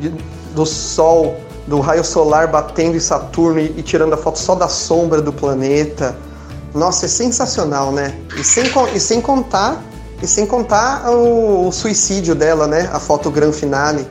[0.56, 1.36] do Sol
[1.68, 5.32] do raio solar batendo em Saturno e, e tirando a foto só da sombra do
[5.32, 6.16] planeta.
[6.74, 8.12] Nossa, é sensacional, né?
[8.36, 9.80] E sem, e sem contar
[10.20, 12.90] e sem contar o, o, suicídio dela, né?
[12.92, 14.04] A foto gran finale,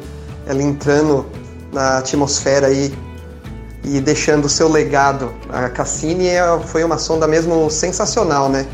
[0.46, 1.26] ela entrando
[1.72, 2.94] na atmosfera aí
[3.84, 5.34] e deixando o seu legado.
[5.50, 8.66] A Cassini é, foi uma sonda mesmo sensacional, né?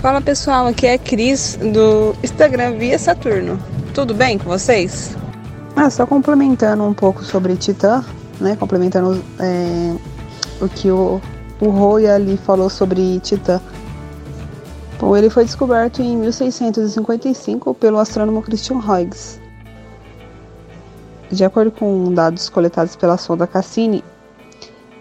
[0.00, 3.58] Fala pessoal, aqui é a Cris do Instagram Via Saturno.
[3.92, 5.14] Tudo bem com vocês?
[5.76, 8.04] Ah, só complementando um pouco sobre Titã,
[8.40, 8.56] né?
[8.56, 9.94] Complementando é,
[10.60, 11.20] o que o,
[11.60, 13.60] o Roy ali falou sobre Titã.
[14.98, 19.39] Bom, ele foi descoberto em 1655 pelo astrônomo Christian Huygens.
[21.30, 24.02] De acordo com dados coletados pela sonda Cassini,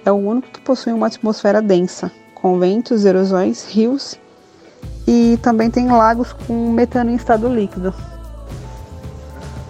[0.05, 4.17] é o único que possui uma atmosfera densa, com ventos, erosões, rios
[5.07, 7.93] e também tem lagos com metano em estado líquido.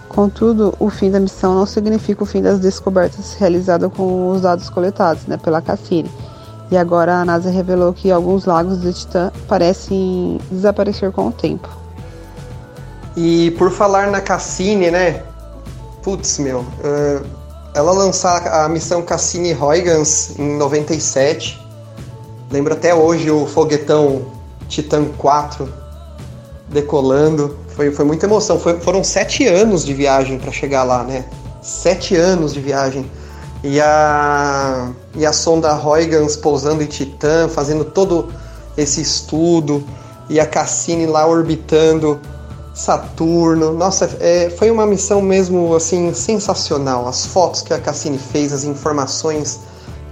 [0.06, 4.68] Contudo, o fim da missão não significa o fim das descobertas realizadas com os dados
[4.68, 6.10] coletados né, pela Cassini.
[6.70, 11.68] E agora a NASA revelou que alguns lagos de Titã parecem desaparecer com o tempo.
[13.16, 15.22] E por falar na Cassini, né?
[16.02, 16.60] Putz, meu.
[16.60, 17.24] Uh,
[17.74, 21.60] ela lançar a missão Cassini-Huygens em 97.
[22.50, 24.22] Lembro até hoje o foguetão
[24.68, 25.72] Titan 4
[26.68, 27.56] decolando.
[27.68, 28.58] Foi, foi muita emoção.
[28.58, 31.24] Foi, foram sete anos de viagem para chegar lá, né?
[31.62, 33.10] Sete anos de viagem.
[33.62, 38.32] E a, e a sonda Huygens pousando em Titã, fazendo todo
[38.76, 39.84] esse estudo.
[40.28, 42.18] E a Cassini lá orbitando
[42.74, 43.72] Saturno.
[43.72, 47.08] Nossa, é, foi uma missão mesmo assim sensacional.
[47.08, 49.60] As fotos que a Cassini fez, as informações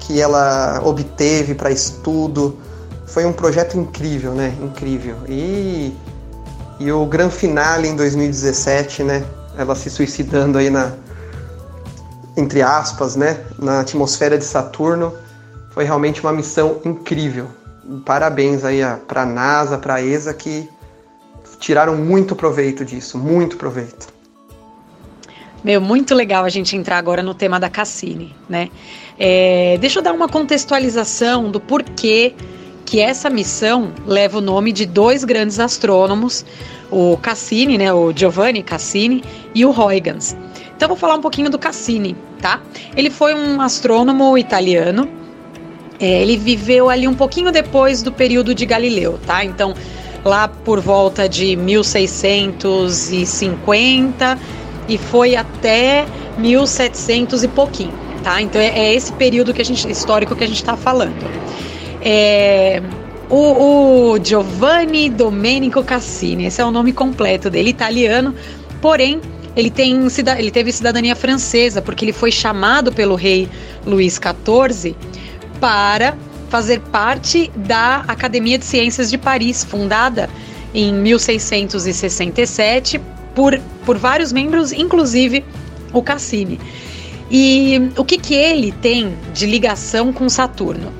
[0.00, 2.58] que ela obteve para estudo,
[3.06, 4.54] foi um projeto incrível, né?
[4.62, 5.16] Incrível.
[5.28, 5.94] E,
[6.78, 9.24] e o grande finale em 2017, né?
[9.56, 10.92] Ela se suicidando aí na
[12.38, 15.12] entre aspas, né, na atmosfera de Saturno,
[15.70, 17.48] foi realmente uma missão incrível.
[18.04, 20.70] Parabéns aí para a NASA, para a ESA que
[21.58, 24.08] tiraram muito proveito disso, muito proveito.
[25.62, 28.68] Meu, muito legal a gente entrar agora no tema da Cassini, né?
[29.18, 32.34] É, deixa eu dar uma contextualização do porquê
[32.84, 36.44] que essa missão leva o nome de dois grandes astrônomos,
[36.90, 39.22] o Cassini, né, o Giovanni Cassini
[39.54, 40.34] e o Huygens.
[40.74, 42.62] Então vou falar um pouquinho do Cassini, tá?
[42.96, 45.08] Ele foi um astrônomo italiano.
[46.00, 49.44] É, ele viveu ali um pouquinho depois do período de Galileu, tá?
[49.44, 49.74] Então
[50.24, 54.38] lá por volta de 1650
[54.88, 56.06] e foi até
[56.38, 57.92] 1700 e pouquinho,
[58.22, 58.40] tá?
[58.40, 61.16] Então é, é esse período que a gente histórico que a gente está falando.
[62.00, 62.82] É,
[63.28, 68.34] o, o Giovanni Domenico Cassini, esse é o nome completo dele, italiano,
[68.80, 69.20] porém
[69.54, 70.06] ele, tem,
[70.38, 73.48] ele teve cidadania francesa, porque ele foi chamado pelo rei
[73.84, 74.94] Luís XIV
[75.60, 76.16] para
[76.48, 80.30] fazer parte da Academia de Ciências de Paris, fundada
[80.74, 83.00] em 1667
[83.34, 85.44] por, por vários membros, inclusive
[85.92, 86.58] o Cassini.
[87.30, 90.92] E o que, que ele tem de ligação com Saturno?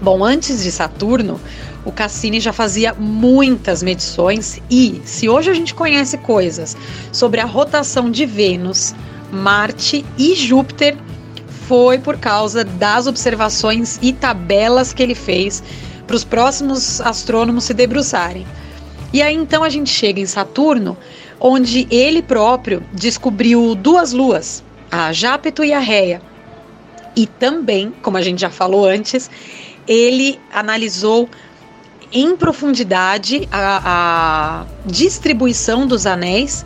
[0.00, 1.40] Bom, antes de Saturno,
[1.84, 6.76] o Cassini já fazia muitas medições e, se hoje a gente conhece coisas
[7.12, 8.94] sobre a rotação de Vênus,
[9.30, 10.96] Marte e Júpiter,
[11.66, 15.62] foi por causa das observações e tabelas que ele fez
[16.06, 18.46] para os próximos astrônomos se debruçarem.
[19.12, 20.96] E aí então a gente chega em Saturno,
[21.40, 26.22] onde ele próprio descobriu duas luas, a Jápeto e a Réia.
[27.14, 29.30] E também, como a gente já falou antes,
[29.88, 31.28] ele analisou
[32.12, 36.64] em profundidade a, a distribuição dos anéis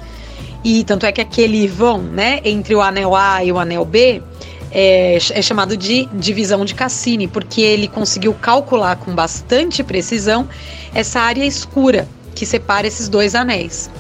[0.63, 4.23] e tanto é que aquele vão, né, entre o anel A e o anel B
[4.71, 10.49] é, é, chamado de divisão de Cassini, porque ele conseguiu calcular com bastante precisão
[10.95, 13.91] essa área escura que separa esses dois anéis.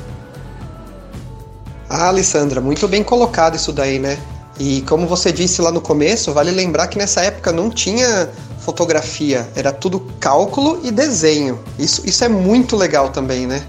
[1.89, 4.18] Ah, Alessandra, muito bem colocado isso daí, né?
[4.59, 9.49] E como você disse lá no começo, vale lembrar que nessa época não tinha fotografia,
[9.57, 11.59] era tudo cálculo e desenho.
[11.79, 13.64] Isso, isso é muito legal também, né?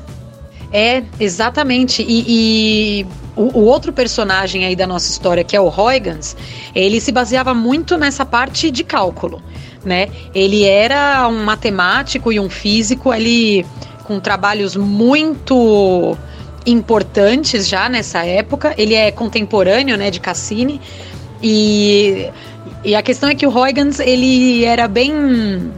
[0.72, 2.04] É, exatamente.
[2.04, 3.08] E, e
[3.42, 6.36] o, o, outro personagem aí da nossa história, que é o Huygens,
[6.76, 9.42] ele se baseava muito nessa parte de cálculo,
[9.84, 10.10] né?
[10.34, 13.66] Ele era um matemático e um físico ali
[14.04, 16.18] com trabalhos muito
[16.66, 18.74] importantes já nessa época.
[18.78, 20.80] Ele é contemporâneo, né, de Cassini.
[21.42, 22.30] E
[22.84, 25.72] e a questão é que o Huygens, ele era bem.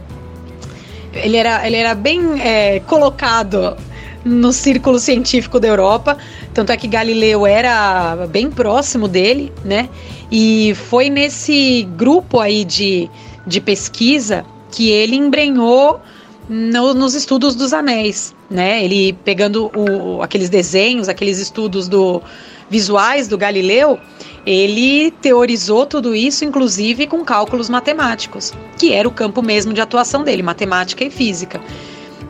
[1.12, 3.76] Ele era, ele era bem é, colocado
[4.24, 6.16] no círculo científico da Europa.
[6.52, 9.88] Tanto é que Galileu era bem próximo dele, né?
[10.30, 13.10] E foi nesse grupo aí de,
[13.46, 16.00] de pesquisa que ele embrenhou
[16.48, 18.84] no, nos estudos dos anéis, né?
[18.84, 22.22] Ele pegando o, aqueles desenhos, aqueles estudos do
[22.68, 23.98] visuais do Galileu,
[24.46, 30.24] ele teorizou tudo isso, inclusive com cálculos matemáticos, que era o campo mesmo de atuação
[30.24, 31.60] dele, matemática e física.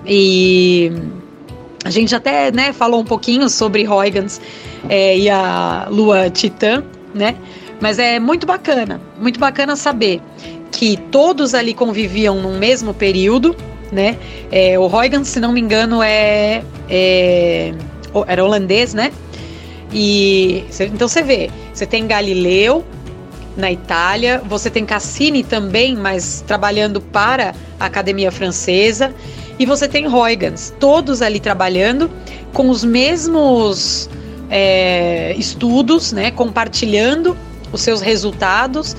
[0.07, 0.93] E
[1.85, 4.41] a gente até né, falou um pouquinho sobre Huygens
[4.89, 6.82] é, e a Lua Titã,
[7.14, 7.37] né?
[7.80, 10.22] Mas é muito bacana, muito bacana saber
[10.72, 13.55] que todos ali conviviam no mesmo período,
[13.93, 14.16] né?
[14.51, 17.74] É, o Huygens, se não me engano, é, é
[18.26, 19.12] era holandês, né?
[19.93, 22.85] E então você vê, você tem Galileu
[23.57, 29.14] na Itália, você tem Cassini também, mas trabalhando para a Academia Francesa.
[29.59, 32.11] E você tem Huygens, todos ali trabalhando
[32.53, 34.09] com os mesmos
[34.51, 37.37] é, estudos, né, compartilhando
[37.73, 38.97] os seus resultados.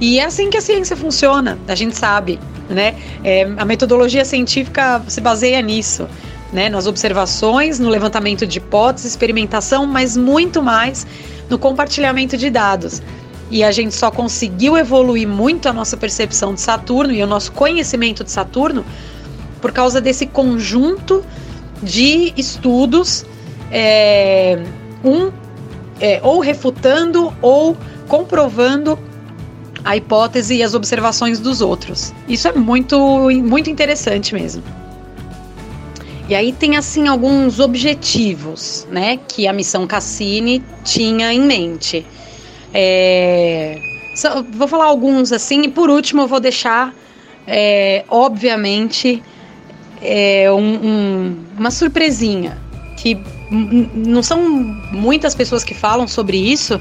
[0.00, 2.38] E é assim que a ciência funciona, a gente sabe,
[2.70, 2.94] né?
[3.24, 6.06] É, a metodologia científica se baseia nisso,
[6.52, 6.68] né?
[6.68, 11.04] Nas observações, no levantamento de hipóteses, experimentação, mas muito mais
[11.50, 13.02] no compartilhamento de dados.
[13.50, 17.50] E a gente só conseguiu evoluir muito a nossa percepção de Saturno e o nosso
[17.52, 18.84] conhecimento de Saturno
[19.60, 21.24] por causa desse conjunto
[21.82, 23.24] de estudos,
[23.70, 24.62] é,
[25.04, 25.30] um
[26.00, 28.98] é, ou refutando ou comprovando
[29.84, 32.12] a hipótese e as observações dos outros.
[32.28, 32.98] Isso é muito,
[33.30, 34.62] muito interessante mesmo.
[36.28, 42.04] E aí tem assim alguns objetivos, né, que a missão Cassini tinha em mente.
[42.74, 43.78] É,
[44.14, 46.94] só, vou falar alguns assim e por último eu vou deixar,
[47.46, 49.22] é, obviamente,
[50.02, 52.58] é, um, um, uma surpresinha
[52.96, 53.18] que
[53.50, 54.40] não são
[54.92, 56.80] muitas pessoas que falam sobre isso,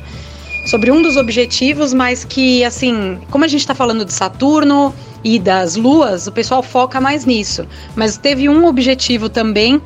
[0.65, 4.93] sobre um dos objetivos, mas que assim, como a gente está falando de Saturno
[5.23, 7.65] e das luas, o pessoal foca mais nisso.
[7.95, 9.81] Mas teve um objetivo também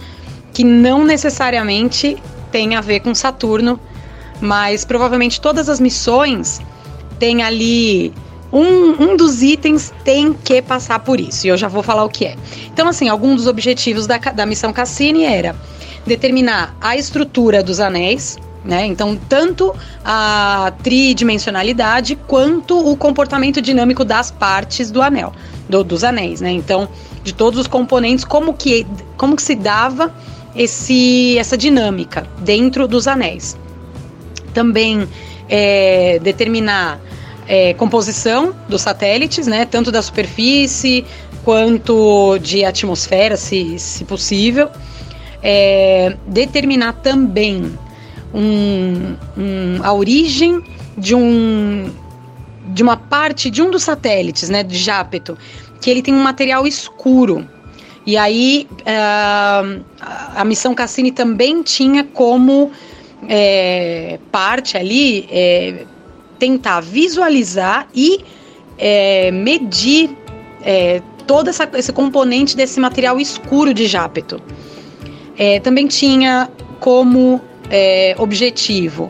[0.54, 2.18] que não necessariamente
[2.52, 3.80] tem a ver com Saturno,
[4.42, 6.60] mas provavelmente todas as missões
[7.20, 8.12] têm ali
[8.52, 12.10] um, um dos itens tem que passar por isso, e eu já vou falar o
[12.10, 12.36] que é.
[12.68, 15.56] Então, assim, alguns dos objetivos da, da missão Cassini era
[16.06, 18.86] determinar a estrutura dos anéis, né?
[18.86, 19.74] Então, tanto
[20.04, 25.34] a tridimensionalidade quanto o comportamento dinâmico das partes do anel,
[25.70, 26.52] do, dos anéis, né?
[26.52, 26.90] Então,
[27.24, 28.86] de todos os componentes, como que,
[29.18, 30.14] como que se dava
[30.56, 33.58] esse, essa dinâmica dentro dos anéis.
[34.54, 35.08] Também
[35.48, 37.00] é, determinar
[37.52, 41.04] é, composição dos satélites, né, tanto da superfície
[41.44, 44.70] quanto de atmosfera, se, se possível.
[45.44, 47.78] É, determinar também
[48.34, 50.64] um, um, a origem
[50.98, 51.92] de um
[52.68, 55.38] de uma parte de um dos satélites, né, de Jápeto,
[55.82, 57.46] que ele tem um material escuro.
[58.06, 59.84] E aí uh,
[60.36, 62.72] a missão Cassini também tinha como
[63.28, 65.86] é, parte ali é,
[66.42, 68.26] tentar visualizar e
[68.76, 70.10] é, medir
[70.64, 74.42] é, todo essa, esse componente desse material escuro de Jápeto.
[75.38, 77.40] É, também tinha como
[77.70, 79.08] é, objetivo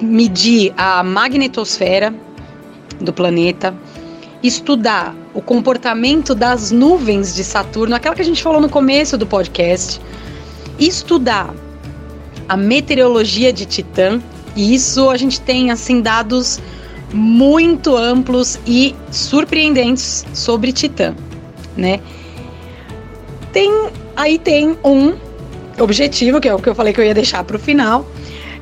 [0.00, 2.14] medir a magnetosfera
[2.98, 3.74] do planeta,
[4.42, 9.26] estudar o comportamento das nuvens de Saturno, aquela que a gente falou no começo do
[9.26, 10.00] podcast,
[10.78, 11.54] estudar
[12.48, 14.22] a meteorologia de Titã,
[14.56, 16.60] e isso a gente tem assim dados
[17.12, 21.14] muito amplos e surpreendentes sobre Titã,
[21.76, 22.00] né?
[23.52, 23.70] Tem
[24.16, 25.14] aí tem um
[25.78, 28.06] objetivo que é o que eu falei que eu ia deixar para o final,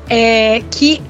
[0.09, 1.01] é que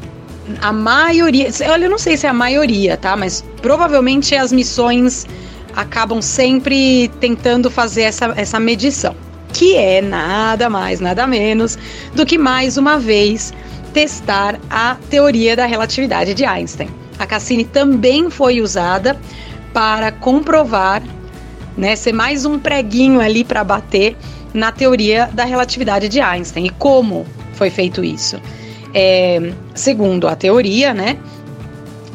[0.61, 3.15] a maioria, olha, eu não sei se é a maioria, tá?
[3.15, 5.27] Mas provavelmente as missões
[5.75, 9.15] acabam sempre tentando fazer essa, essa medição,
[9.53, 11.77] que é nada mais, nada menos
[12.15, 13.53] do que mais uma vez
[13.93, 16.89] testar a teoria da relatividade de Einstein.
[17.17, 19.19] A Cassini também foi usada
[19.73, 21.03] para comprovar,
[21.77, 24.15] né, ser mais um preguinho ali para bater
[24.53, 26.65] na teoria da relatividade de Einstein.
[26.65, 28.39] E como foi feito isso?
[28.93, 31.17] É, segundo a teoria, né,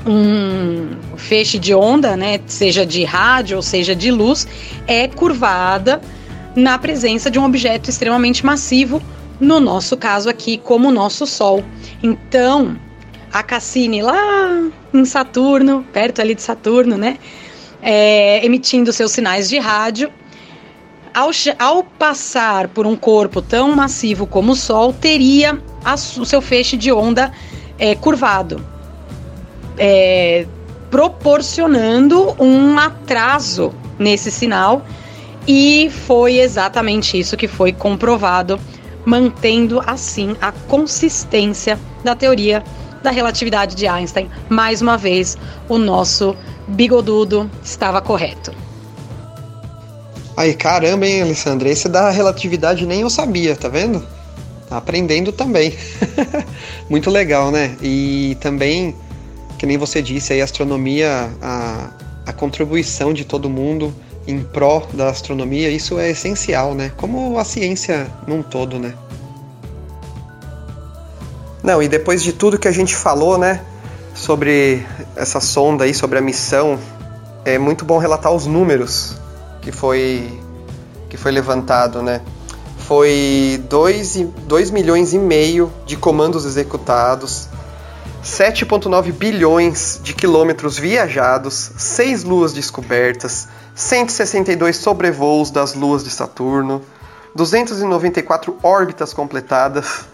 [0.07, 4.47] um feixe de onda, né, seja de rádio ou seja de luz,
[4.87, 6.01] é curvada
[6.55, 9.03] na presença de um objeto extremamente massivo
[9.41, 11.65] no nosso caso aqui, como o nosso Sol.
[12.03, 12.79] Então,
[13.33, 17.19] a Cassini lá em Saturno, perto ali de Saturno, né?
[17.83, 20.11] É, emitindo seus sinais de rádio,
[21.13, 26.41] ao, ao passar por um corpo tão massivo como o Sol, teria a, o seu
[26.41, 27.33] feixe de onda
[27.79, 28.65] é, curvado,
[29.77, 30.47] é,
[30.91, 34.85] proporcionando um atraso nesse sinal,
[35.47, 38.59] e foi exatamente isso que foi comprovado,
[39.05, 42.63] mantendo assim a consistência da teoria
[43.03, 44.31] da relatividade de Einstein.
[44.49, 45.37] Mais uma vez,
[45.69, 46.35] o nosso
[46.67, 48.53] bigodudo estava correto.
[50.37, 51.69] Aí, caramba, hein, Alessandra?
[51.69, 54.05] Esse da relatividade nem eu sabia, tá vendo?
[54.69, 55.77] Tá aprendendo também.
[56.89, 57.77] Muito legal, né?
[57.81, 58.97] E também,
[59.59, 61.91] que nem você disse aí, a astronomia, a,
[62.27, 63.95] a contribuição de todo mundo
[64.27, 66.93] em pró da astronomia, isso é essencial, né?
[66.97, 68.95] Como a ciência num todo, né?
[71.63, 73.63] Não, e depois de tudo que a gente falou, né,
[74.15, 74.85] sobre
[75.17, 76.79] essa sonda aí, sobre a missão,
[77.45, 79.17] é muito bom relatar os números
[79.63, 80.41] que foi
[81.09, 82.21] que foi levantado, né?
[82.77, 87.49] Foi 2, 2 milhões e meio de comandos executados,
[88.25, 96.81] 7,9 bilhões de quilômetros viajados, 6 luas descobertas, 162 sobrevoos das luas de Saturno,
[97.35, 100.07] 294 órbitas completadas,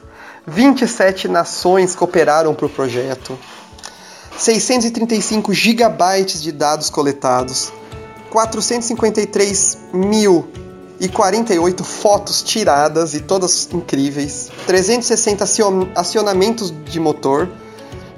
[0.45, 3.39] 27 nações cooperaram para o projeto,
[4.37, 7.73] 635 gigabytes de dados coletados,
[8.31, 10.49] 453 mil
[10.99, 15.45] e 48 fotos tiradas e todas incríveis, 360
[15.95, 17.49] acionamentos de motor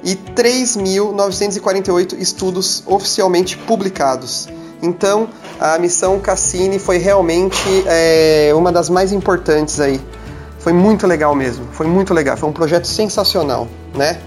[0.03, 4.48] e 3.948 estudos oficialmente publicados.
[4.82, 5.28] Então,
[5.61, 10.00] a missão Cassini foi realmente é, uma das mais importantes aí
[10.62, 14.20] foi muito legal mesmo, foi muito legal, foi um projeto sensacional, né?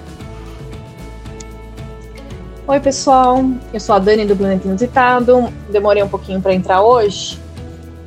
[2.68, 5.48] Oi pessoal, eu sou a Dani do Planeta Inusitado.
[5.70, 7.40] Demorei um pouquinho para entrar hoje,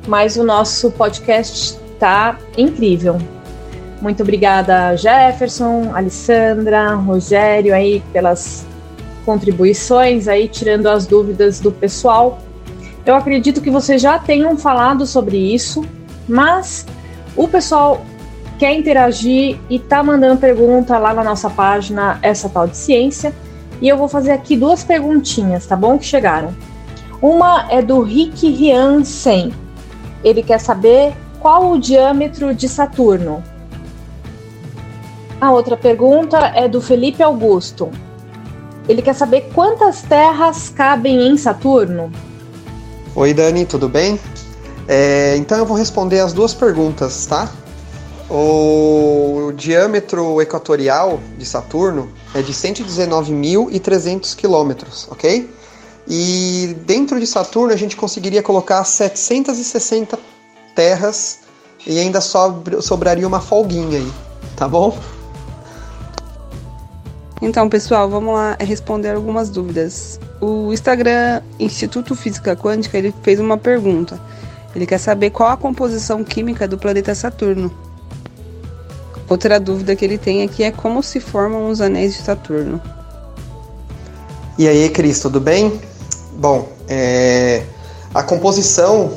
[0.07, 3.17] mas o nosso podcast está incrível.
[4.01, 8.65] Muito obrigada Jefferson, Alessandra, Rogério aí pelas
[9.25, 12.39] contribuições aí tirando as dúvidas do pessoal.
[13.05, 15.83] Eu acredito que vocês já tenham falado sobre isso,
[16.27, 16.85] mas
[17.35, 18.01] o pessoal
[18.57, 23.33] quer interagir e tá mandando pergunta lá na nossa página Essa Tal de Ciência.
[23.81, 25.97] E eu vou fazer aqui duas perguntinhas, tá bom?
[25.97, 26.53] Que chegaram.
[27.21, 29.53] Uma é do Rick Rian Sen.
[30.23, 33.41] Ele quer saber qual o diâmetro de Saturno.
[35.41, 37.89] A outra pergunta é do Felipe Augusto.
[38.89, 42.11] Ele quer saber quantas terras cabem em Saturno.
[43.15, 44.19] Oi, Dani, tudo bem?
[44.85, 47.49] É, então eu vou responder as duas perguntas, tá?
[48.29, 55.49] O diâmetro equatorial de Saturno é de 119.300 quilômetros, ok?
[56.07, 60.19] E dentro de Saturno a gente conseguiria colocar 760
[60.75, 61.39] terras
[61.87, 64.11] e ainda sobraria uma folguinha aí,
[64.57, 64.97] tá bom?
[67.41, 70.19] Então, pessoal, vamos lá responder algumas dúvidas.
[70.41, 74.19] O Instagram Instituto Física Quântica ele fez uma pergunta.
[74.75, 77.73] Ele quer saber qual a composição química do planeta Saturno.
[79.27, 82.81] Outra dúvida que ele tem aqui é como se formam os anéis de Saturno.
[84.57, 85.79] E aí, Cris, tudo bem?
[86.33, 87.63] Bom, é...
[88.13, 89.11] a composição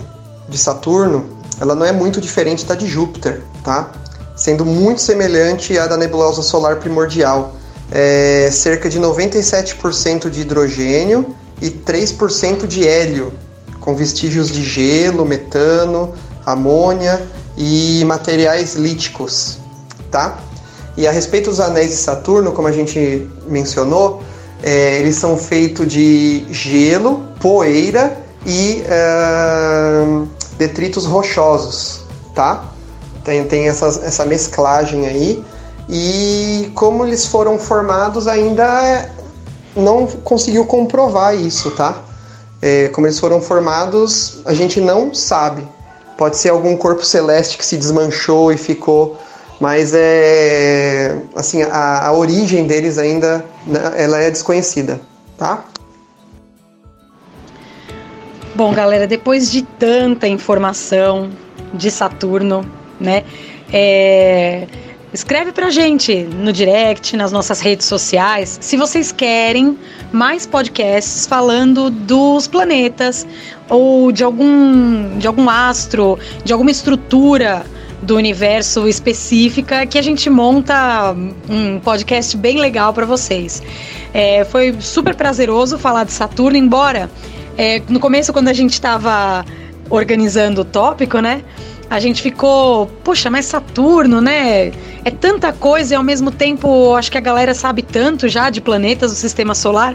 [0.48, 3.92] de Saturno ela não é muito diferente da de Júpiter, tá?
[4.34, 7.54] Sendo muito semelhante à da nebulosa solar primordial.
[7.94, 13.32] É cerca de 97% de hidrogênio e 3% de hélio,
[13.80, 16.14] com vestígios de gelo, metano,
[16.46, 17.20] amônia
[17.56, 19.62] e materiais líticos
[20.12, 20.38] tá?
[20.96, 24.22] E a respeito dos anéis de Saturno, como a gente mencionou,
[24.62, 28.16] é, eles são feitos de gelo, poeira
[28.46, 30.28] e uh,
[30.58, 32.66] detritos rochosos, tá?
[33.24, 35.42] Tem, tem essas, essa mesclagem aí.
[35.88, 39.10] E como eles foram formados, ainda
[39.74, 42.02] não conseguiu comprovar isso, tá?
[42.60, 45.66] É, como eles foram formados, a gente não sabe.
[46.16, 49.18] Pode ser algum corpo celeste que se desmanchou e ficou
[49.62, 55.00] mas é assim a, a origem deles ainda né, ela é desconhecida,
[55.38, 55.64] tá?
[58.56, 61.30] Bom, galera, depois de tanta informação
[61.72, 62.68] de Saturno,
[62.98, 63.22] né?
[63.72, 64.66] É,
[65.12, 69.78] escreve pra gente no direct, nas nossas redes sociais, se vocês querem
[70.10, 73.26] mais podcasts falando dos planetas
[73.68, 77.64] ou de algum, de algum astro, de alguma estrutura
[78.00, 81.14] do universo específica que a gente monta
[81.48, 83.62] um podcast bem legal para vocês.
[84.12, 87.08] É, foi super prazeroso falar de Saturno, embora
[87.56, 89.44] é, no começo, quando a gente estava
[89.88, 91.42] organizando o tópico, né?
[91.92, 94.72] A gente ficou, puxa, mas Saturno, né?
[95.04, 98.62] É tanta coisa e ao mesmo tempo acho que a galera sabe tanto já de
[98.62, 99.94] planetas do sistema solar,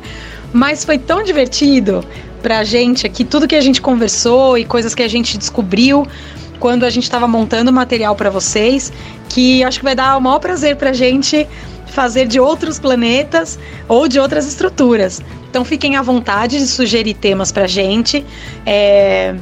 [0.53, 2.05] mas foi tão divertido
[2.39, 6.05] pra gente aqui, tudo que a gente conversou e coisas que a gente descobriu
[6.59, 8.93] quando a gente estava montando material para vocês,
[9.27, 11.47] que acho que vai dar o maior prazer pra gente
[11.87, 15.19] fazer de outros planetas ou de outras estruturas.
[15.49, 18.23] Então fiquem à vontade de sugerir temas pra gente.
[18.67, 19.33] É...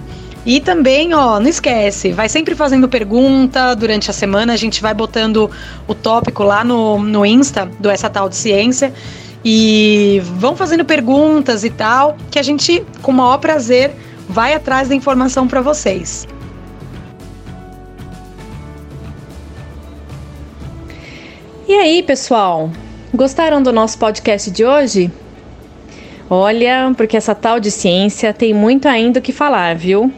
[0.45, 4.93] E também, ó, não esquece, vai sempre fazendo pergunta durante a semana, a gente vai
[4.93, 5.49] botando
[5.87, 8.93] o tópico lá no, no Insta do Essa Tal de Ciência.
[9.43, 13.91] E vão fazendo perguntas e tal, que a gente, com o maior prazer,
[14.27, 16.27] vai atrás da informação para vocês.
[21.67, 22.69] E aí, pessoal?
[23.13, 25.11] Gostaram do nosso podcast de hoje?
[26.29, 30.11] Olha, porque essa tal de ciência tem muito ainda o que falar, viu?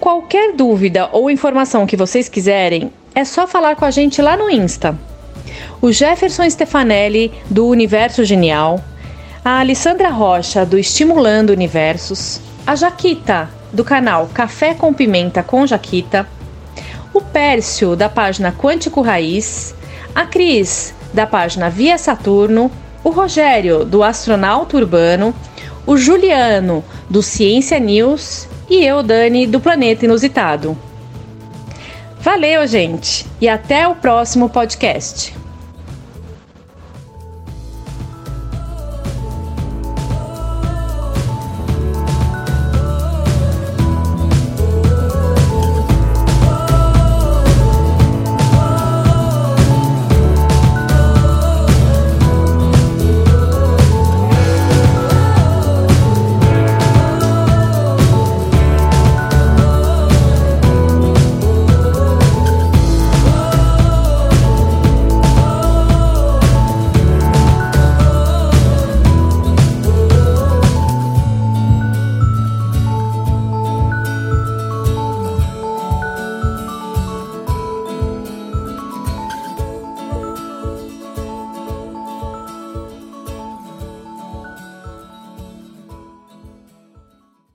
[0.00, 4.48] Qualquer dúvida ou informação que vocês quiserem, é só falar com a gente lá no
[4.48, 4.96] Insta.
[5.82, 8.80] O Jefferson Stefanelli, do Universo Genial,
[9.44, 16.28] a Alessandra Rocha, do Estimulando Universos, a Jaquita, do canal Café com Pimenta com Jaquita,
[17.12, 19.74] o Pércio, da página Quântico Raiz,
[20.14, 22.70] a Cris, da página Via Saturno,
[23.02, 25.34] o Rogério, do Astronauta Urbano,
[25.84, 30.76] o Juliano, do Ciência News e eu, Dani, do Planeta Inusitado.
[32.20, 35.34] Valeu, gente, e até o próximo podcast.